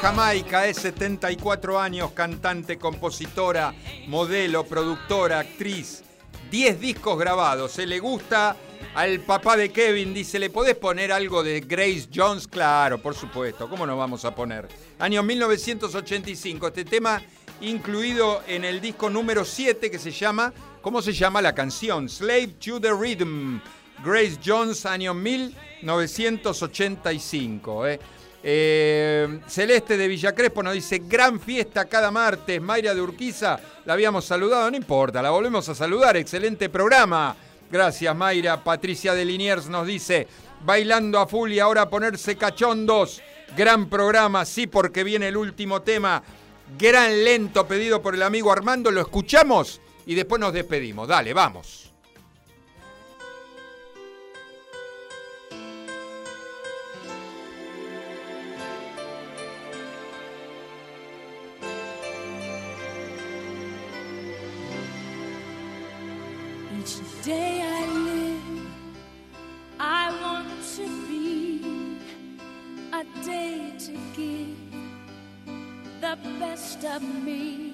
Jamaica, 0.00 0.68
es 0.68 0.76
74 0.76 1.80
años, 1.80 2.12
cantante, 2.12 2.78
compositora, 2.78 3.74
modelo, 4.06 4.62
productora, 4.64 5.40
actriz. 5.40 6.04
10 6.50 6.80
discos 6.80 7.18
grabados. 7.18 7.72
Se 7.72 7.84
le 7.84 7.98
gusta 7.98 8.56
al 8.94 9.18
papá 9.20 9.56
de 9.56 9.70
Kevin, 9.70 10.14
dice, 10.14 10.38
¿le 10.38 10.50
podés 10.50 10.76
poner 10.76 11.10
algo 11.10 11.42
de 11.42 11.58
Grace 11.60 12.08
Jones? 12.14 12.46
Claro, 12.46 13.02
por 13.02 13.16
supuesto, 13.16 13.68
¿cómo 13.68 13.84
no 13.86 13.96
vamos 13.96 14.24
a 14.24 14.32
poner? 14.34 14.68
Año 15.00 15.22
1985, 15.22 16.68
este 16.68 16.84
tema 16.84 17.20
incluido 17.60 18.42
en 18.46 18.64
el 18.64 18.80
disco 18.80 19.10
número 19.10 19.44
7 19.44 19.90
que 19.90 19.98
se 19.98 20.12
llama, 20.12 20.52
¿cómo 20.80 21.02
se 21.02 21.12
llama 21.12 21.42
la 21.42 21.54
canción? 21.54 22.08
Slave 22.08 22.54
to 22.64 22.80
the 22.80 22.92
Rhythm. 22.92 23.58
Grace 24.04 24.38
Jones, 24.44 24.84
año 24.86 25.12
1985. 25.12 27.86
¿eh? 27.88 27.98
Eh, 28.42 29.40
Celeste 29.46 29.96
de 29.96 30.08
Villa 30.08 30.34
Crespo 30.34 30.62
nos 30.62 30.74
dice, 30.74 31.02
gran 31.04 31.40
fiesta 31.40 31.86
cada 31.86 32.10
martes. 32.10 32.60
Mayra 32.60 32.94
de 32.94 33.00
Urquiza, 33.00 33.58
la 33.84 33.94
habíamos 33.94 34.24
saludado, 34.24 34.70
no 34.70 34.76
importa, 34.76 35.22
la 35.22 35.30
volvemos 35.30 35.68
a 35.68 35.74
saludar. 35.74 36.16
Excelente 36.16 36.68
programa. 36.68 37.36
Gracias, 37.70 38.14
Mayra. 38.14 38.62
Patricia 38.62 39.14
de 39.14 39.24
Liniers 39.24 39.68
nos 39.68 39.86
dice, 39.86 40.26
bailando 40.64 41.18
a 41.18 41.26
full 41.26 41.52
y 41.52 41.60
ahora 41.60 41.88
ponerse 41.88 42.36
cachondos. 42.36 43.20
Gran 43.56 43.88
programa, 43.88 44.44
sí, 44.44 44.66
porque 44.66 45.04
viene 45.04 45.28
el 45.28 45.36
último 45.36 45.82
tema. 45.82 46.22
Gran 46.78 47.24
lento 47.24 47.66
pedido 47.66 48.00
por 48.02 48.14
el 48.14 48.22
amigo 48.22 48.52
Armando. 48.52 48.90
Lo 48.90 49.00
escuchamos 49.00 49.80
y 50.06 50.14
después 50.14 50.40
nos 50.40 50.52
despedimos. 50.52 51.08
Dale, 51.08 51.32
vamos. 51.32 51.87
Day 67.28 67.60
I 67.60 67.86
live, 68.08 68.66
I 69.78 70.04
want 70.22 70.48
to 70.76 70.86
be 71.08 71.60
a 73.00 73.04
day 73.22 73.74
to 73.78 73.92
give 74.16 74.56
the 76.00 76.16
best 76.40 76.82
of 76.86 77.02
me. 77.02 77.67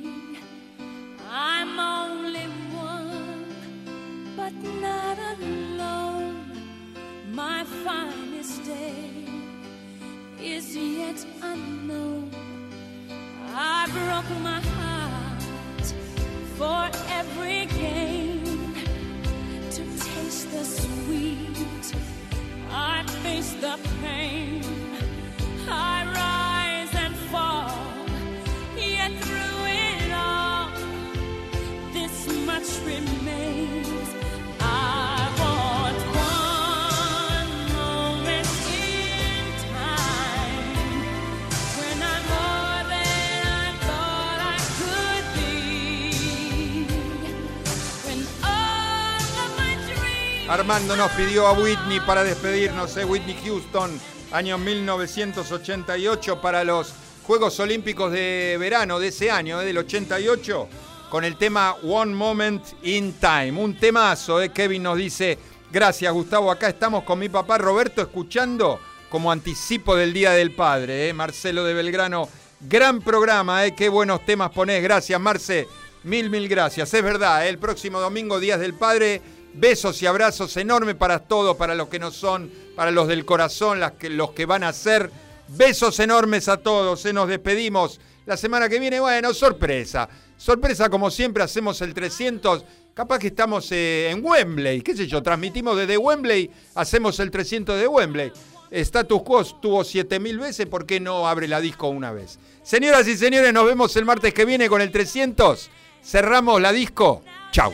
Armando 50.64 50.96
nos 50.96 51.10
pidió 51.10 51.46
a 51.46 51.52
Whitney 51.52 52.00
para 52.00 52.24
despedirnos, 52.24 52.96
¿eh? 52.96 53.04
Whitney 53.04 53.36
Houston, 53.44 54.00
año 54.32 54.56
1988, 54.56 56.40
para 56.40 56.64
los 56.64 56.94
Juegos 57.26 57.60
Olímpicos 57.60 58.10
de 58.10 58.56
verano 58.58 58.98
de 58.98 59.08
ese 59.08 59.30
año, 59.30 59.60
¿eh? 59.60 59.66
del 59.66 59.76
88, 59.76 60.68
con 61.10 61.22
el 61.22 61.36
tema 61.36 61.74
One 61.82 62.14
Moment 62.14 62.64
in 62.82 63.12
Time. 63.20 63.52
Un 63.52 63.76
temazo, 63.76 64.40
¿eh? 64.40 64.52
Kevin 64.52 64.84
nos 64.84 64.96
dice, 64.96 65.38
gracias 65.70 66.10
Gustavo, 66.10 66.50
acá 66.50 66.70
estamos 66.70 67.04
con 67.04 67.18
mi 67.18 67.28
papá 67.28 67.58
Roberto 67.58 68.00
escuchando 68.00 68.80
como 69.10 69.30
anticipo 69.30 69.94
del 69.94 70.14
Día 70.14 70.30
del 70.30 70.52
Padre, 70.52 71.10
¿eh? 71.10 71.12
Marcelo 71.12 71.62
de 71.64 71.74
Belgrano. 71.74 72.26
Gran 72.58 73.02
programa, 73.02 73.66
¿eh? 73.66 73.74
qué 73.74 73.90
buenos 73.90 74.24
temas 74.24 74.48
ponés. 74.50 74.82
Gracias, 74.82 75.20
Marce. 75.20 75.68
Mil, 76.04 76.30
mil 76.30 76.48
gracias. 76.48 76.94
Es 76.94 77.02
verdad, 77.02 77.46
el 77.46 77.58
próximo 77.58 78.00
domingo, 78.00 78.40
Días 78.40 78.58
del 78.58 78.72
Padre. 78.72 79.20
Besos 79.54 80.02
y 80.02 80.06
abrazos 80.06 80.56
enormes 80.56 80.96
para 80.96 81.20
todos, 81.20 81.56
para 81.56 81.74
los 81.74 81.88
que 81.88 81.98
no 81.98 82.10
son, 82.10 82.50
para 82.74 82.90
los 82.90 83.06
del 83.06 83.24
corazón, 83.24 83.80
los 84.10 84.30
que 84.32 84.46
van 84.46 84.64
a 84.64 84.72
ser. 84.72 85.10
Besos 85.48 86.00
enormes 86.00 86.48
a 86.48 86.56
todos. 86.56 87.00
Se 87.00 87.12
nos 87.12 87.28
despedimos. 87.28 88.00
La 88.26 88.36
semana 88.36 88.68
que 88.68 88.80
viene, 88.80 89.00
bueno, 89.00 89.32
sorpresa. 89.32 90.08
Sorpresa, 90.36 90.88
como 90.88 91.10
siempre, 91.10 91.42
hacemos 91.42 91.80
el 91.82 91.94
300. 91.94 92.64
Capaz 92.94 93.18
que 93.18 93.28
estamos 93.28 93.70
eh, 93.72 94.10
en 94.10 94.24
Wembley, 94.24 94.80
qué 94.80 94.96
sé 94.96 95.08
yo, 95.08 95.20
transmitimos 95.20 95.76
desde 95.76 95.96
Wembley, 95.96 96.48
hacemos 96.76 97.18
el 97.18 97.28
300 97.28 97.80
de 97.80 97.88
Wembley. 97.88 98.32
Status 98.70 99.22
Quo 99.22 99.40
estuvo 99.40 99.82
7000 99.82 100.38
veces, 100.38 100.66
¿por 100.66 100.86
qué 100.86 101.00
no 101.00 101.26
abre 101.26 101.48
la 101.48 101.60
disco 101.60 101.88
una 101.88 102.12
vez? 102.12 102.38
Señoras 102.62 103.06
y 103.08 103.16
señores, 103.16 103.52
nos 103.52 103.66
vemos 103.66 103.96
el 103.96 104.04
martes 104.04 104.32
que 104.32 104.44
viene 104.44 104.68
con 104.68 104.80
el 104.80 104.92
300. 104.92 105.70
Cerramos 106.04 106.60
la 106.60 106.72
disco. 106.72 107.22
Chau. 107.50 107.72